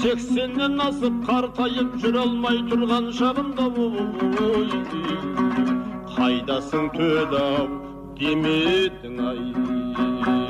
Сексеннен 0.00 0.80
асып 0.86 1.22
қартайып 1.28 1.94
жүре 2.02 2.24
алмай 2.24 2.58
тұрған 2.70 3.12
шағымда 3.20 3.68
ой 3.86 4.68
қайдасың 6.16 6.90
төді 6.96 7.40
ау 7.44 7.70
демедің 8.20 9.22
ай? 9.30 10.45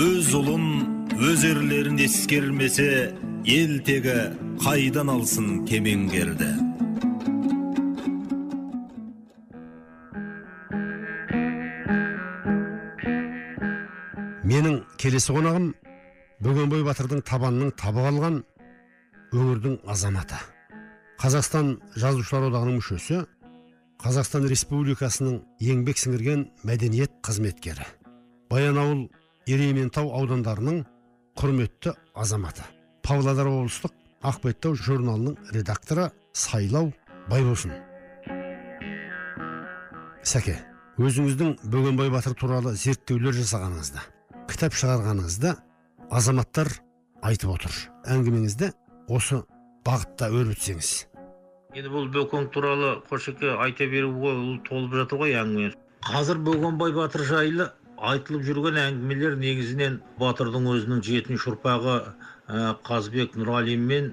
Өз 0.00 0.30
ұлын 0.32 0.62
өз 1.28 1.42
ерлерін 1.44 1.98
ескермесе 2.00 3.10
ел 3.44 3.72
тегі 3.84 4.14
қайдан 4.62 5.10
алсын 5.12 5.66
кемеңгерді. 5.68 6.48
Менің 14.48 14.80
келесі 15.02 15.36
қонағым 15.36 15.68
бөгенбай 16.46 16.86
батырдың 16.88 17.20
табанының 17.28 17.76
таба 17.76 18.08
қалған 18.08 18.40
өңірдің 19.36 19.78
азаматы. 19.84 20.40
Қазақстан 21.20 21.76
жазушылар 22.00 22.48
одағының 22.48 22.80
мүшесі 22.80 23.24
қазақстан 24.00 24.48
республикасының 24.48 25.42
еңбек 25.60 26.00
сіңірген 26.00 26.48
мәдениет 26.64 27.20
қызметкері. 27.26 27.84
Баянауыл 28.48 29.10
ерейментау 29.48 30.10
аудандарының 30.16 30.82
құрметті 31.38 31.94
азаматы. 32.14 32.64
Павлодар 33.02 33.48
облыстық 33.48 33.94
ақбеттау 34.22 34.76
журналының 34.76 35.36
редакторы 35.54 36.10
сайлау 36.32 36.92
байбосын. 37.30 37.72
Сәке 40.22 40.58
өзіңіздің 41.00 41.56
бөгенбай 41.72 42.10
батыр 42.12 42.36
туралы 42.36 42.74
зерттеулер 42.76 43.36
жасағаныңызды 43.38 44.04
кітап 44.50 44.76
шығарғаныңызды 44.76 45.54
азаматтар 46.10 46.72
айтып 47.24 47.54
отыр. 47.54 47.76
Әңгімеңізді 48.04 48.72
осы 49.08 49.40
бағытта 49.86 50.28
өрбітсеңіз. 50.34 50.90
Енді 51.78 51.92
бұл 51.92 52.10
бөкен 52.12 52.50
туралы 52.52 52.98
қошеке 53.08 53.54
айта 53.62 53.86
беруге 53.88 54.34
ол 54.34 54.58
толып 54.66 54.98
жатыр 55.00 55.22
ғой 55.22 55.38
әңгіме 55.40 55.70
қазір 56.04 56.40
бөгенбай 56.44 56.92
батыр 56.96 57.24
жайлы 57.28 57.66
айтылып 58.08 58.44
жүрген 58.48 58.78
әңгімелер 58.80 59.34
негізінен 59.40 59.96
батырдың 60.20 60.68
өзінің 60.72 61.00
жетінші 61.04 61.50
ұрпағы 61.50 61.96
ә, 62.00 62.60
қазбек 62.88 63.34
нұралин 63.36 63.82
мен 63.90 64.06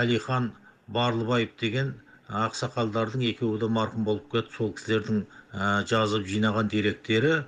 әлихан 0.00 0.48
барлыбаев 0.96 1.52
деген 1.60 1.92
ақсақалдардың 2.40 3.22
екеуі 3.28 3.60
де 3.62 3.68
марқұм 3.76 4.08
болып 4.08 4.26
кетті 4.32 4.56
сол 4.56 4.72
кісілердің 4.78 5.22
ә, 5.22 5.68
жазып 5.92 6.26
жинаған 6.32 6.72
деректері. 6.74 7.44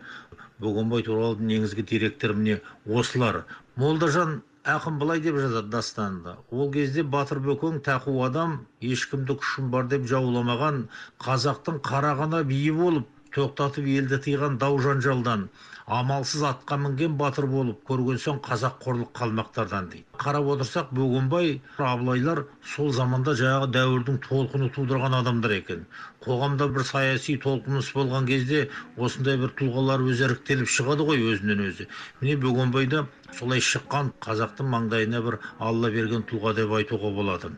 Бөгенбай 0.63 1.03
туралы 1.09 1.43
негізгі 1.51 1.83
деректер 1.91 2.37
міне 2.39 2.61
осылар. 2.87 3.43
Молдажан 3.75 4.43
ақын 4.63 5.01
былай 5.03 5.21
деп 5.25 5.41
жазады 5.43 5.71
дастанында. 5.75 6.37
Ол 6.51 6.71
кезде 6.71 7.03
батыр 7.03 7.43
бөкен 7.43 7.81
тақу 7.83 8.15
адам 8.27 8.61
ешкімді 8.81 9.35
күшім 9.43 9.75
бар 9.75 9.91
деп 9.91 10.07
жауламаған 10.15 10.85
қазақтың 11.27 11.83
қарағана 11.91 12.45
биі 12.47 12.71
болып 12.79 13.11
тоқтатып 13.35 13.87
елді 13.99 14.23
тыйған 14.27 14.59
дау 14.63 14.79
жанжалдан 14.87 15.49
амалсыз 15.87 16.43
атқа 16.51 16.79
мінген 16.85 17.17
батыр 17.21 17.47
болып 17.51 17.83
көрген 17.89 18.21
соң 18.23 18.41
қазақ 18.47 18.79
қорлық 18.85 19.13
қалмақтардан 19.19 19.89
дейді. 19.93 20.07
Қарап 20.19 20.49
отырсақ 20.55 20.93
бөгенбай 20.95 21.61
абылайлар 21.79 22.45
сол 22.75 22.93
заманда 22.93 23.35
жаңағы 23.39 23.71
дәуірдің 23.77 24.19
толқыны 24.29 24.71
тудырған 24.77 25.19
адамдар 25.21 25.57
екен. 25.59 25.87
Қоғамда 26.23 26.69
бір 26.75 26.87
саяси 26.87 27.39
толқыныс 27.43 27.93
болған 27.97 28.27
кезде 28.27 28.69
осындай 28.97 29.37
бір 29.43 29.55
тұлғалар 29.59 30.07
өзі 30.07 30.29
іріктеліп 30.29 30.71
шығады 30.71 31.09
ғой 31.09 31.25
өзінен 31.33 31.67
өзі. 31.69 31.89
Міне 32.21 32.37
бөгенбай 32.47 32.87
да 32.87 33.07
солай 33.39 33.61
шыққан 33.61 34.13
қазақтың 34.23 34.71
маңдайына 34.77 35.23
бір 35.25 35.41
алла 35.59 35.91
берген 35.91 36.27
тұлға 36.31 36.55
деп 36.59 36.77
айтуға 36.79 37.11
болады 37.17 37.57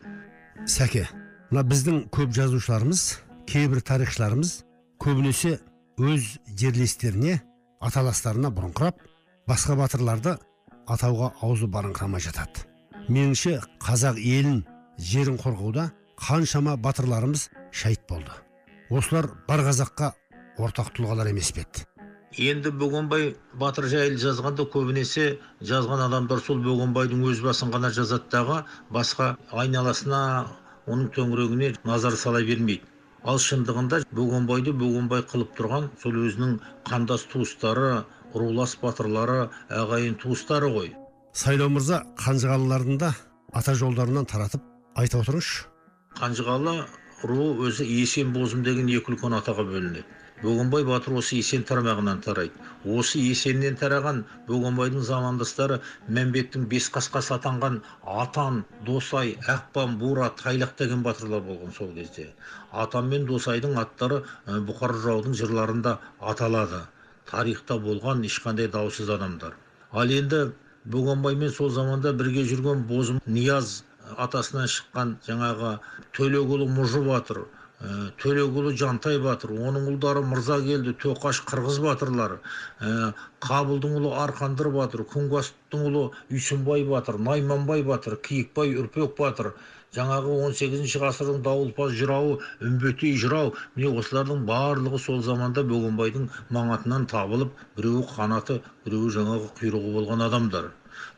сәке 0.65 1.05
мына 1.51 1.63
біздің 1.69 1.97
көп 2.15 2.31
жазушыларымыз 2.35 3.01
кейбір 3.49 3.81
тарихшыларымыз 3.85 4.53
көбінесе 5.03 5.57
өз 5.99 6.31
жерлестеріне 6.61 7.37
аталастарына 7.87 8.51
бұрыңқырап 8.55 9.01
басқа 9.49 9.77
батырларды 9.79 10.35
атауға 10.89 11.31
аузы 11.45 11.69
барыңқырамай 11.71 12.23
жатады. 12.25 12.65
Меніңше 13.09 13.59
қазақ 13.85 14.19
елін 14.21 14.63
жерін 14.97 15.37
қорғауда 15.41 15.89
қаншама 16.27 16.77
батырларымыз 16.77 17.49
шәйіт 17.71 18.07
болды. 18.09 18.31
Осылар 18.89 19.29
бар 19.47 19.65
қазаққа 19.67 20.13
ортақ 20.57 20.95
тұлғалар 20.97 21.29
емес 21.29 21.51
пе 21.51 21.65
енді 22.37 22.71
бөгенбай 22.75 23.29
батыр 23.55 23.85
жайлы 23.87 24.17
жазғанда 24.19 24.65
көбінесе 24.71 25.37
жазған 25.63 26.01
адамдар 26.07 26.41
сол 26.43 26.59
бөгенбайдың 26.63 27.21
өз 27.31 27.39
басын 27.45 27.71
ғана 27.71 27.91
жазады 27.95 28.27
дағы 28.33 28.57
басқа 28.91 29.35
айналасына 29.51 30.19
оның 30.87 31.13
төңірегіне 31.15 31.75
назар 31.85 32.17
сала 32.19 32.41
бермейді. 32.43 32.83
Ал 33.25 33.39
шындығында 33.41 34.01
бөгенбайды 34.17 34.73
бөгенбай 34.79 35.23
қылып 35.31 35.55
тұрған 35.57 35.87
сол 36.01 36.17
өзінің 36.27 36.57
қандас 36.89 37.25
туыстары 37.31 38.03
рулас 38.35 38.75
батырлары 38.81 39.47
ағайын 39.69 40.17
туыстары 40.21 40.69
ғой. 40.75 40.91
Сайлау 41.33 41.71
мырза 41.73 42.03
қанжығалылардың 42.21 42.99
да 43.01 43.13
ата 43.53 43.73
жолдарынан 43.75 44.27
таратып 44.29 44.61
айта 44.95 45.23
отырыңызшы. 45.23 45.65
Қанжығалы 46.19 46.75
руы 47.23 47.49
өзі 47.67 47.87
есен 47.87 48.31
бозым 48.35 48.63
деген 48.63 48.87
екі 48.91 49.15
үлкен 49.15 49.35
атаға 49.39 49.65
бөлінеді. 49.67 50.05
Бөгенбай 50.41 50.83
батыр 50.87 51.15
осы 51.19 51.37
есен 51.37 51.63
тармағынан 51.69 52.19
тарайды. 52.25 52.53
Осы 52.85 53.19
есеннен 53.19 53.77
тараған 53.79 54.23
бөгенбайдың 54.49 55.05
замандастары 55.09 55.79
мәмбеттің 56.17 56.67
бес 56.73 56.89
қасқасы 56.95 57.35
атанған 57.37 57.79
атан 58.23 58.63
досай 58.89 59.35
ақпан 59.55 59.95
бура 60.01 60.29
тайлақ 60.43 60.75
деген 60.81 61.03
батырлар 61.07 61.41
болған 61.47 61.71
сол 61.77 61.93
кезде. 61.95 62.27
Атан 62.71 63.07
мен 63.13 63.25
досайдың 63.31 63.79
аттары 63.79 64.21
бұқар 64.47 64.95
жыраудың 64.99 65.39
жырларында 65.41 65.97
аталады. 66.19 66.83
Тарихта 67.31 67.79
болған 67.87 68.21
ешқандай 68.27 68.67
даусыз 68.67 69.09
адамдар. 69.09 69.55
Ал 69.91 70.11
енді 70.11 70.51
бөгенбаймен 70.85 71.49
сол 71.49 71.69
заманда 71.69 72.13
бірге 72.13 72.43
жүрген 72.45 72.83
бозым 72.89 73.21
нияз 73.25 73.83
атасынан 74.21 74.67
шыққан 74.69 75.15
жаңағы 75.25 75.77
төлеуұлы 76.17 76.67
мұжы 76.75 77.01
батыр 77.07 77.45
төлеуұлы 78.21 78.73
жантай 78.79 79.19
батыр 79.23 79.51
оның 79.55 79.87
ұлдары 79.91 80.23
мырзакелді 80.29 80.93
тоқаш 81.03 81.41
қырғыз 81.49 81.79
батырлары 81.83 82.37
қабылдың 83.45 83.97
ұлы 83.99 84.13
арқандыр 84.23 84.71
батыр 84.75 85.05
күнбасовтың 85.11 85.85
ұлы 85.89 86.03
үйсінбай 86.33 86.85
батыр 86.89 87.19
найманбай 87.29 87.83
батыр 87.89 88.17
киікбай 88.27 88.73
үрпек 88.81 89.17
батыр 89.19 89.51
жаңағы 89.95 90.37
18 90.47 90.95
ғасырдың 91.03 91.43
дауылпаз 91.45 91.93
жырауы 91.99 92.39
үмбетей 92.69 93.13
жырау 93.21 93.53
міне 93.75 93.91
осылардың 94.01 94.41
барлығы 94.49 94.99
сол 95.03 95.21
заманда 95.27 95.63
бөгенбайдың 95.69 96.25
маңатынан 96.57 97.05
табылып 97.11 97.53
біреуі 97.77 98.07
қанаты 98.15 98.59
біреуі 98.87 99.13
жаңағы 99.19 99.53
құйрығы 99.61 99.93
болған 99.99 100.25
адамдар 100.27 100.73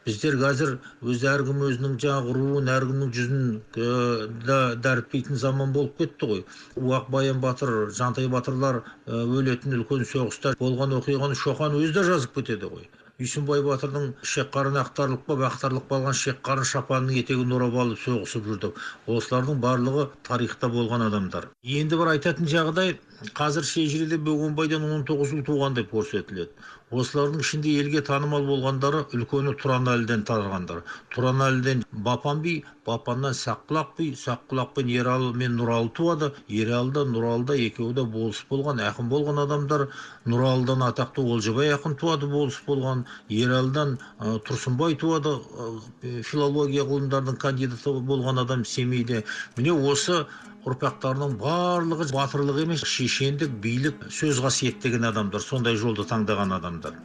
біздер 0.08 0.38
қазір 0.44 0.74
өз 1.14 1.26
әркім 1.34 1.64
өзінің 1.70 1.96
жаңағы 2.04 2.36
руын 2.38 2.70
әркімнің 2.76 3.16
жүзін 3.18 3.42
ә, 3.88 4.60
дәріптейтін 4.86 5.42
заман 5.42 5.74
болып 5.78 5.98
кетті 6.04 6.32
ғой. 6.34 6.46
Уақ 6.76 7.10
баян 7.18 7.42
батыр 7.44 7.74
жантай 8.02 8.30
батырлар 8.38 8.84
ә, 8.84 9.26
өлетін 9.40 9.80
үлкен 9.82 10.08
соғыста 10.14 10.56
болған 10.62 10.96
оқиғаны 11.02 11.36
шоқан 11.44 11.76
өзі 11.82 12.00
де 12.00 12.08
жазып 12.12 12.40
кетеді 12.40 12.72
ғой. 12.76 12.88
Үйсінбай 13.18 13.64
батырдың 13.66 14.04
шек 14.32 14.52
қарын 14.54 14.76
ақтарылып 14.78 15.24
па 15.26 15.36
ақтарылып 15.48 15.88
қалған 15.90 16.18
шек 16.20 16.42
қарын 16.46 16.68
шапанының 16.72 17.18
етегін 17.24 17.56
орап 17.58 17.78
алып 17.84 17.98
соғысып 18.04 18.46
жүрді. 18.50 18.70
Осылардың 19.16 19.64
барлығы 19.64 20.04
тарихта 20.28 20.70
болған 20.76 21.08
адамдар. 21.08 21.48
Енді 21.80 21.98
бір 21.98 22.12
айтатын 22.12 22.52
жағдай 22.52 22.94
қазір 23.40 23.66
шежіреде 23.72 24.22
бөгенбайдан 24.28 24.86
он 24.92 25.02
тоғыз 25.10 25.34
ұл 25.34 25.42
туған 25.50 25.80
деп 25.80 25.90
көрсетіледі. 25.96 26.54
Осылардың 26.92 27.42
ішінде 27.44 27.72
елге 27.82 28.02
танымал 28.08 28.46
болғандары 28.48 29.02
үлкені 29.16 29.54
тұранәліден 29.60 30.22
тарағандар. 30.30 30.84
Тұранәліден 31.12 31.84
бапан 32.06 32.40
би 32.46 32.54
бапаннан 32.88 33.36
саққұлақ 33.36 33.90
би 33.98 34.08
саққұлақ 34.22 34.72
пен 34.78 34.92
ералы 34.94 35.34
мен 35.36 35.58
нұралы 35.60 35.92
туады 36.00 36.32
ералы 36.48 36.94
да 36.96 37.04
нұралы 37.12 37.46
да 37.52 37.58
екеуі 37.66 37.98
де 37.98 38.08
болыс 38.16 38.40
болған 38.50 38.80
ақын 38.88 39.12
болған 39.12 39.44
адамдар. 39.44 39.88
Нұралыдан 40.32 40.88
атақты 40.88 41.28
олжабай 41.36 41.74
ақын 41.76 42.00
туады 42.00 42.32
болыс 42.32 42.62
болған 42.68 43.04
ералыдан 43.28 43.98
ә, 44.20 44.38
тұрсынбай 44.48 44.96
туады 44.96 45.36
ә, 45.36 46.22
филология 46.24 46.88
ғылымдарының 46.88 47.36
кандидаты 47.44 48.00
болған 48.00 48.46
адам 48.46 48.64
семейде. 48.66 49.26
Міне 49.58 49.76
осы 49.76 50.24
ұрпақтарының 50.68 51.38
барлығы 51.42 52.10
батырлық 52.12 52.62
емес 52.66 52.84
шешендік 52.84 53.54
билік 53.64 54.08
сөз 54.12 54.42
қасиет 54.44 54.82
деген 54.84 55.08
адамдар 55.08 55.42
сондай 55.42 55.78
жолды 55.80 56.04
таңдаған 56.08 56.56
адамдар. 56.60 56.98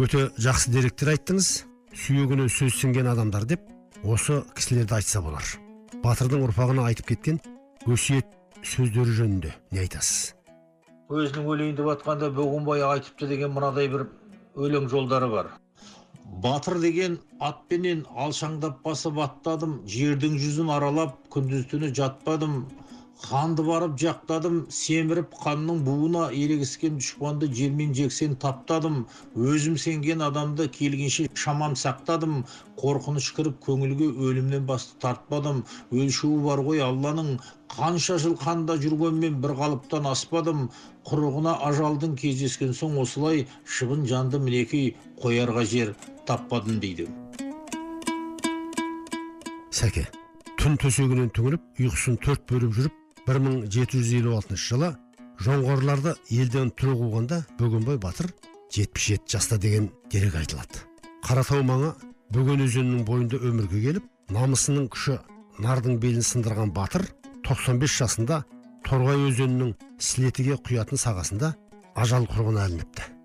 Өте 0.00 0.30
жақсы 0.40 0.72
деректер 0.72 1.12
айттыңыз. 1.14 1.50
Сүйегіне 1.90 2.46
сөз 2.48 2.76
сіңген 2.80 3.10
адамдар 3.10 3.44
деп 3.50 3.64
осы 4.04 4.40
кісілерді 4.56 5.00
айтса 5.00 5.20
болар. 5.20 5.44
Батырдың 6.04 6.44
ұрпағына 6.46 6.86
айтып 6.88 7.10
кеткен 7.12 7.40
өсиет 7.86 8.28
сөздері 8.62 9.16
жөнінде 9.16 9.50
не 9.74 9.82
айтасыз? 9.82 10.36
Өзінің 11.10 11.48
өлейін 11.50 11.74
деп 11.76 11.90
жатқанда 11.90 12.30
бөгенбай 12.36 12.84
айтыпты 12.86 13.26
деген 13.26 13.52
мынадай 13.56 13.90
бір 13.90 14.06
өлең 14.54 14.86
жолдары 14.88 15.28
бар. 15.28 15.50
Батыр 16.44 16.78
деген 16.78 17.18
атпенен 17.42 18.04
алшаңдап 18.14 18.84
басып 18.84 19.18
аттадым 19.18 19.80
жердің 19.90 20.38
жүзін 20.38 20.70
аралап 20.70 21.16
күндіз 21.34 21.66
түні 21.72 21.90
жатпадым. 21.98 22.62
Ханды 23.20 23.64
барып 23.66 23.96
жақтадым 24.00 24.56
семіріп 24.72 25.34
қанның 25.42 25.82
буына 25.84 26.26
ерегіскен 26.32 26.96
дұшпанды 27.00 27.48
жермен 27.52 27.92
жексен 27.94 28.36
таптадым. 28.40 29.04
Өзім 29.36 29.76
сенген 29.78 30.24
адамды 30.24 30.68
келгенше 30.72 31.28
шамам 31.34 31.76
сақтадым. 31.76 32.44
Қорқыныш 32.80 33.30
кіріп 33.36 33.58
көңілге 33.66 34.08
өлімнен 34.28 34.66
басты 34.66 34.96
тартпадым. 35.04 35.64
Өлшеуі 35.92 36.40
бар 36.46 36.64
ғой 36.66 36.84
алланың. 36.86 37.34
Қанша 37.76 38.16
жыл 38.22 38.36
қанда 38.40 38.78
жүргенмен 38.82 39.40
бір 39.44 39.54
қалыптан 39.60 40.08
аспадым. 40.10 40.70
Құрығына 41.10 41.58
ажалдың 41.68 42.16
кездескен 42.20 42.72
соң 42.76 42.96
осылай 43.04 43.46
шыбын 43.64 44.06
жанды 44.08 44.40
мінекей 44.40 44.94
қоярға 45.22 45.66
жер 45.74 45.92
таппадым 46.26 46.80
дейді. 46.80 47.10
Сәке 49.70 50.08
түн 50.60 50.74
төсегінен 50.80 51.30
түңіліп 51.36 51.84
ұйқысын 51.84 52.18
төрт 52.24 52.42
бөліп 52.50 52.74
жүріп 52.76 52.99
1756 53.30 54.56
жылы 54.58 54.88
жоңғарларды 55.44 56.16
елден 56.34 56.72
түрі 56.74 56.96
қуғанда 56.98 57.36
бөгенбай 57.60 57.98
батыр 58.02 58.32
77 58.74 59.30
жаста 59.30 59.58
деген 59.58 59.86
дерек 60.10 60.34
айтылады. 60.40 60.82
Қаратау 61.22 61.62
маңы 61.62 61.92
бөген 62.34 62.64
өзенінің 62.66 63.04
бойында 63.06 63.38
өмірге 63.38 63.84
келіп 63.84 64.08
намысының 64.34 64.88
күші 64.90 65.20
нардың 65.62 66.00
белін 66.02 66.26
сындырған 66.26 66.74
батыр 66.74 67.06
95 67.46 67.96
жасында 68.02 68.42
торғай 68.88 69.22
өзенінің 69.28 69.76
сілетіге 70.02 70.58
құятын 70.66 70.98
сағасында 70.98 71.54
ажал 71.94 72.26
құрығына 72.26 72.66
ілініпті. 72.66 73.19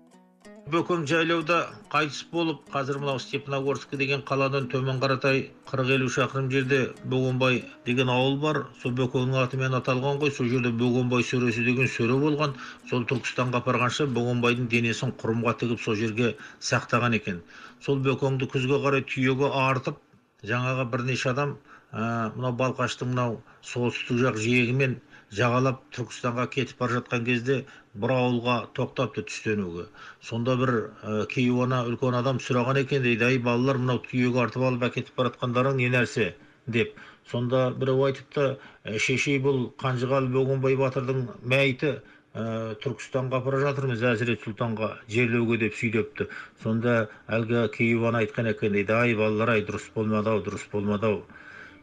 Бөкен 0.66 1.04
жайлауда 1.06 1.56
қайтыс 1.92 2.24
болып 2.32 2.64
қазір 2.72 2.96
мынау 2.98 3.20
степногорск 3.22 3.92
деген 4.00 4.24
қаладан 4.26 4.64
төмен 4.72 4.98
қаратай 4.98 5.44
қырық 5.70 5.92
елу 5.94 6.08
шақырым 6.10 6.48
жерде 6.50 6.80
бөгенбай 7.12 7.60
деген 7.86 8.10
ауыл 8.10 8.34
бар. 8.42 8.58
Сол 8.82 8.96
бөкеннің 8.98 9.38
атымен 9.44 9.78
аталған 9.78 10.18
ғой. 10.22 10.32
Сол 10.34 10.50
жерде 10.50 10.72
бөгенбай 10.80 11.22
сөресі 11.22 11.62
деген 11.68 11.86
сөре 11.86 12.18
болған. 12.18 12.56
Сол 12.90 13.06
түркістанға 13.06 13.62
апарғанша 13.62 14.08
бөгенбайдың 14.18 14.66
денесін 14.74 15.14
құрымға 15.22 15.54
тігіп 15.62 15.86
сол 15.86 15.94
жерге 16.02 16.34
сақтаған 16.58 17.14
екен. 17.20 17.42
Сол 17.78 18.02
бөкенді 18.02 18.50
күзге 18.50 18.82
қарай 18.82 19.06
түйеге 19.06 19.52
артып 19.62 20.02
жаңағы 20.50 20.90
бірнеше 20.90 21.30
адам 21.30 21.58
ә, 21.92 22.34
мынау 22.34 22.58
балқаштың 22.58 23.14
мынау 23.14 23.38
солтүстік 23.62 24.18
жақ 24.18 24.42
жиегімен 24.42 24.98
жағалап 25.34 25.82
түркістанға 25.96 26.46
кетіп 26.54 26.78
бара 26.80 26.98
жатқан 26.98 27.24
кезде 27.26 27.56
бір 27.94 28.14
ауылға 28.16 28.56
тоқтапты 28.78 29.24
түстенуге. 29.26 29.86
Сонда 30.22 30.56
бір 30.60 30.72
ә, 31.02 31.26
кейуана 31.32 31.82
үлкен 31.88 32.14
адам 32.20 32.38
сұраған 32.38 32.82
екен 32.82 33.02
дейді 33.02 33.26
әй 33.30 33.38
балалар 33.38 33.80
мынау 33.82 34.02
түйеге 34.06 34.44
артып 34.44 34.66
алып 34.70 34.86
әкетіп 34.90 35.16
бара 35.16 35.32
жатқандарың 35.32 35.80
не 35.82 35.90
нәрсе? 35.90 36.34
деп. 36.66 36.94
Сонда 37.30 37.70
біреу 37.74 38.04
айтыпты 38.06 38.58
«Ә, 38.84 38.98
шешей 38.98 39.40
бұл 39.42 39.72
қанжығалы 39.82 40.30
бөгенбай 40.30 40.76
батырдың 40.78 41.26
мәйіті 41.42 41.96
ә, 42.36 42.76
түркістанға 42.84 43.40
апара 43.40 43.60
жатырмыз 43.64 44.02
әзірет 44.12 44.44
сұлтанға 44.44 44.92
жерлеуге 45.10 45.58
деп 45.64 45.74
сөйлепті 45.80 46.28
сонда 46.62 46.96
әлгі 47.38 47.64
кейуана 47.76 48.22
айтқан 48.22 48.50
екен 48.52 48.76
дейді 48.76 48.94
ай 48.94 49.14
балалар 49.18 49.56
ай 49.56 49.64
дұрыс 49.66 49.88
болмады 49.94 50.34
ау 50.34 50.42
дұрыс 50.46 50.66
болмады 50.72 51.10
ау 51.10 51.22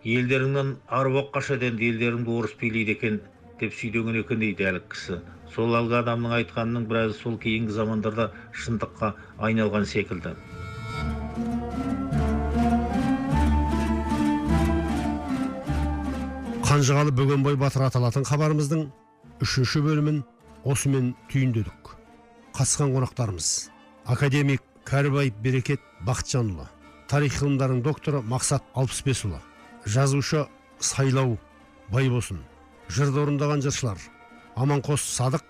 елдеріңнен 0.03 0.73
аруақ 0.91 1.29
қашады 1.37 1.69
енді 1.71 1.87
елдеріңді 1.93 2.33
орыс 2.35 2.53
билейді 2.59 2.91
екен 2.97 3.19
деп 3.59 3.71
сүйдеген 3.77 4.17
екен 4.19 4.41
дейді 4.41 4.65
әлгі 4.67 4.89
кісі. 4.91 5.19
Сол 5.53 5.75
әлгі 5.79 5.95
адамның 6.01 6.33
айтқанының 6.39 6.87
біразы 6.89 7.15
сол 7.15 7.37
кейінгі 7.39 7.71
замандарда 7.71 8.25
шындыққа 8.51 9.13
айналған 9.47 9.87
секілді. 9.87 10.33
Қанжығалы 16.67 17.15
бөгенбай 17.15 17.55
батыр 17.55 17.85
аталатын 17.87 18.27
хабарымыздың 18.27 18.83
үшінші 19.45 19.85
бөлімін 19.87 20.19
осымен 20.67 21.13
түйіндедік. 21.31 21.95
Қатысқан 22.57 22.91
қонақтарымыз 22.97 23.53
академик 24.09 24.65
кәрібаев 24.89 25.39
берекет 25.39 25.79
бақытжанұлы 26.03 26.67
тарих 27.07 27.39
ғылымдарының 27.39 27.83
докторы 27.85 28.19
мақсат 28.25 28.65
алпысбесұлы 28.75 29.39
жазушы 29.85 30.47
сайлау 30.79 31.37
байбосын 31.91 32.41
жырды 32.89 33.23
орындаған 33.23 33.63
жыршылар. 33.65 33.97
Аманқос 34.55 35.03
садық 35.17 35.43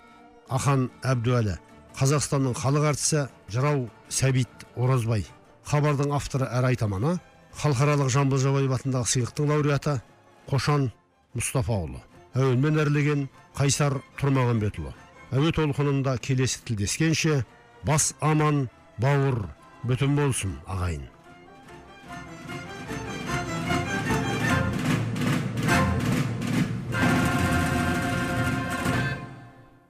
ахан 0.48 0.88
әбдуәлі. 1.04 1.58
Қазақстанның 1.94 2.56
халық 2.58 2.88
әртісі 2.90 3.26
жырау 3.52 3.86
сәбит 4.08 4.66
оразбай. 4.76 5.26
Хабардың 5.68 6.14
авторы 6.16 6.48
әрі 6.50 6.72
айтаманы 6.72 7.14
халықаралық 7.60 8.10
жамбыл 8.10 8.42
жабаев 8.42 8.74
атындағы 8.74 9.10
сыйлықтың 9.12 9.50
лауреаты 9.52 9.96
қошан 10.50 10.90
мұстафаұлы. 11.38 12.02
Әуенмен 12.34 12.80
әрлеген 12.82 13.28
қайсар 13.56 14.00
тұрмағанбетұлы. 14.18 14.92
Әуе 15.34 15.54
толқынында 15.54 16.18
келесі 16.18 16.64
тілдескенше 16.66 17.42
бас 17.86 18.12
аман 18.20 18.66
бауыр 18.98 19.44
бүтін 19.86 20.18
болсын 20.18 20.58
ағайын 20.66 21.13